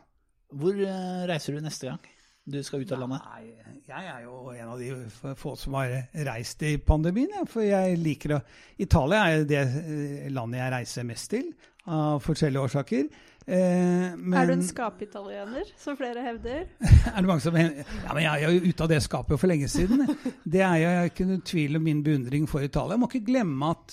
Hvor 0.56 0.76
uh, 0.80 1.28
reiser 1.28 1.56
du 1.56 1.64
neste 1.64 1.92
gang 1.92 2.12
du 2.52 2.62
skal 2.64 2.84
ut 2.84 2.92
av 2.96 3.02
landet? 3.04 3.26
Nei, 3.32 3.82
jeg 3.88 4.12
er 4.14 4.22
jo 4.26 4.52
en 4.54 4.70
av 4.74 4.80
de 4.80 5.36
få 5.40 5.56
som 5.60 5.76
har 5.80 5.96
reist 6.28 6.64
i 6.68 6.76
pandemien. 6.78 7.34
Ja, 7.36 7.44
For 7.50 7.66
jeg 7.66 7.98
liker 8.02 8.38
å 8.38 8.40
Italia 8.82 9.26
er 9.32 9.44
det 9.50 9.62
eh, 9.66 10.30
landet 10.32 10.62
jeg 10.62 10.74
reiser 10.76 11.08
mest 11.08 11.32
til, 11.34 11.52
av 11.90 12.22
forskjellige 12.24 12.70
årsaker. 12.70 13.04
Eh, 13.48 14.16
men, 14.16 14.34
Er 14.38 14.46
du 14.48 14.54
en 14.54 14.64
skapitaliener, 14.64 15.66
som 15.82 15.98
flere 15.98 16.22
hevder? 16.22 16.68
er 17.16 17.18
det 17.18 17.28
mange 17.28 17.42
som 17.42 17.58
Ja, 17.58 18.14
men 18.14 18.24
jeg 18.24 18.32
er 18.32 18.42
jo 18.48 18.62
ute 18.70 18.84
av 18.86 18.90
det 18.92 19.02
skapet 19.04 19.40
for 19.42 19.48
lenge 19.50 19.68
siden. 19.72 20.06
Det 20.44 20.62
er 20.62 20.78
jo 20.84 20.90
ikke 21.10 21.26
noen 21.28 21.42
tvil 21.48 21.76
om 21.80 21.84
min 21.90 22.04
beundring 22.06 22.46
for 22.50 22.60
Italia. 22.64 22.94
Jeg 22.96 23.02
må 23.02 23.08
ikke 23.10 23.30
glemme 23.32 23.72
at 23.74 23.88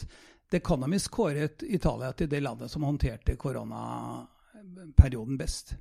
The 0.49 0.57
Economist 0.62 1.11
kåret 1.12 1.62
Italia 1.64 2.12
til 2.16 2.29
det 2.31 2.42
landet 2.44 2.71
som 2.73 2.83
håndterte 2.87 3.37
koronaperioden 3.40 5.38
best. 5.40 5.75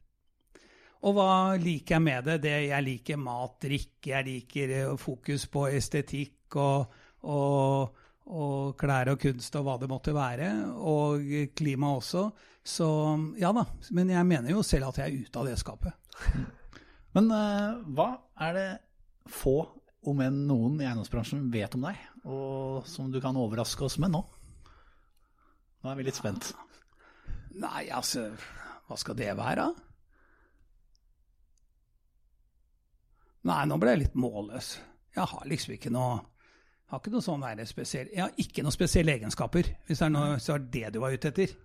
Og 1.05 1.13
hva 1.13 1.29
liker 1.61 1.97
jeg 1.97 2.03
med 2.03 2.25
det? 2.25 2.37
det 2.47 2.55
jeg 2.71 2.85
liker 2.85 3.21
mat, 3.21 3.57
drikke, 3.61 4.11
jeg 4.15 4.27
liker 4.27 4.75
eh, 4.79 4.97
fokus 4.97 5.45
på 5.53 5.67
estetikk 5.69 6.57
og, 6.57 6.97
og, 7.29 8.03
og 8.33 8.75
klær 8.79 9.13
og 9.13 9.21
kunst 9.21 9.55
og 9.59 9.67
hva 9.67 9.77
det 9.81 9.91
måtte 9.91 10.15
være. 10.17 10.51
Og 10.81 11.51
klima 11.57 11.93
også. 11.99 12.27
Så 12.67 12.87
ja 13.39 13.53
da. 13.55 13.67
Men 13.95 14.11
jeg 14.15 14.27
mener 14.27 14.55
jo 14.55 14.65
selv 14.65 14.89
at 14.89 15.01
jeg 15.03 15.11
er 15.11 15.27
ute 15.27 15.41
av 15.41 15.49
det 15.51 15.57
skapet. 15.61 15.93
Men 17.15 17.31
uh, 17.31 17.79
hva 17.95 18.09
er 18.45 18.57
det 18.57 18.67
få, 19.31 19.61
om 20.07 20.21
enn 20.23 20.43
noen 20.49 20.81
i 20.81 20.85
eiendomsbransjen, 20.85 21.47
vet 21.51 21.73
om 21.77 21.87
deg, 21.87 21.97
og 22.29 22.85
som 22.87 23.09
du 23.11 23.17
kan 23.23 23.37
overraske 23.39 23.87
oss 23.87 23.97
med 23.99 24.13
nå? 24.13 24.21
Nå 25.81 25.91
er 25.91 25.97
vi 25.99 26.05
litt 26.07 26.19
spent. 26.19 26.51
Nei, 27.57 27.87
altså 27.89 28.29
Hva 28.87 28.97
skal 28.99 29.17
det 29.19 29.33
være? 29.39 29.71
Nei, 33.47 33.61
nå 33.69 33.77
ble 33.79 33.93
jeg 33.93 34.03
litt 34.05 34.17
målløs. 34.19 34.73
Jeg 35.15 35.29
har 35.31 35.45
liksom 35.47 35.77
ikke 35.77 35.91
noe 35.93 36.17
har 36.87 37.01
ikke 37.01 37.11
noe 37.11 37.23
sånn 37.23 37.41
der 37.43 37.67
spesiell, 37.67 38.07
Jeg 38.13 38.21
har 38.23 38.35
ikke 38.39 38.63
noen 38.63 38.71
spesielle 38.75 39.11
egenskaper, 39.17 39.67
hvis 39.87 39.99
det 39.99 40.05
er 40.05 40.11
noe, 40.13 40.37
så 40.39 40.53
er 40.55 40.67
det 40.71 40.91
du 40.95 41.01
var 41.03 41.15
ute 41.15 41.31
etter. 41.33 41.55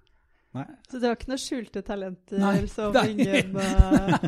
Så 0.52 0.98
du 1.00 1.06
har 1.06 1.14
ikke 1.16 1.30
noen 1.30 1.40
skjulte 1.40 1.80
talenter 1.86 2.40
Nei, 2.42 2.66
som 2.68 2.92
nei. 2.92 3.06
ingen 3.14 3.54
eh, 3.62 4.26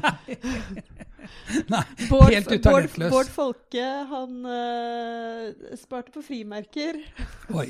Nei, 1.69 1.83
Bård, 2.09 2.31
helt 2.31 2.49
Bård, 2.49 2.55
utalentløs. 2.63 3.11
Bård 3.13 3.33
Folke, 3.35 3.85
han 4.09 4.39
uh, 4.49 5.77
sparte 5.77 6.15
på 6.15 6.23
frimerker. 6.25 6.97
Oi, 7.59 7.67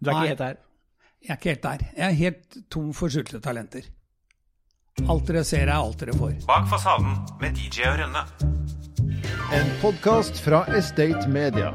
Du 0.00 0.08
er 0.08 0.14
Nei. 0.14 0.22
ikke 0.22 0.28
helt 0.30 0.44
der. 0.46 0.60
jeg 1.20 1.34
er 1.34 1.40
ikke 1.42 1.52
helt 1.52 1.66
der. 1.66 1.86
Jeg 1.98 2.06
er 2.06 2.18
helt 2.22 2.60
tom 2.72 2.94
for 2.96 3.12
skjulte 3.12 3.42
talenter. 3.44 3.90
Alt 5.08 5.26
dere 5.26 5.44
ser, 5.44 5.66
er 5.68 5.76
alt 5.76 6.00
dere 6.00 6.14
får. 6.18 6.32
Bak 6.46 6.68
fasaden 6.70 7.16
med 7.40 7.56
DJ 7.56 7.88
og 7.90 8.00
Rønne. 8.02 8.24
En 9.56 9.70
podkast 9.80 10.38
fra 10.44 10.64
Estate 10.78 11.28
Media. 11.28 11.72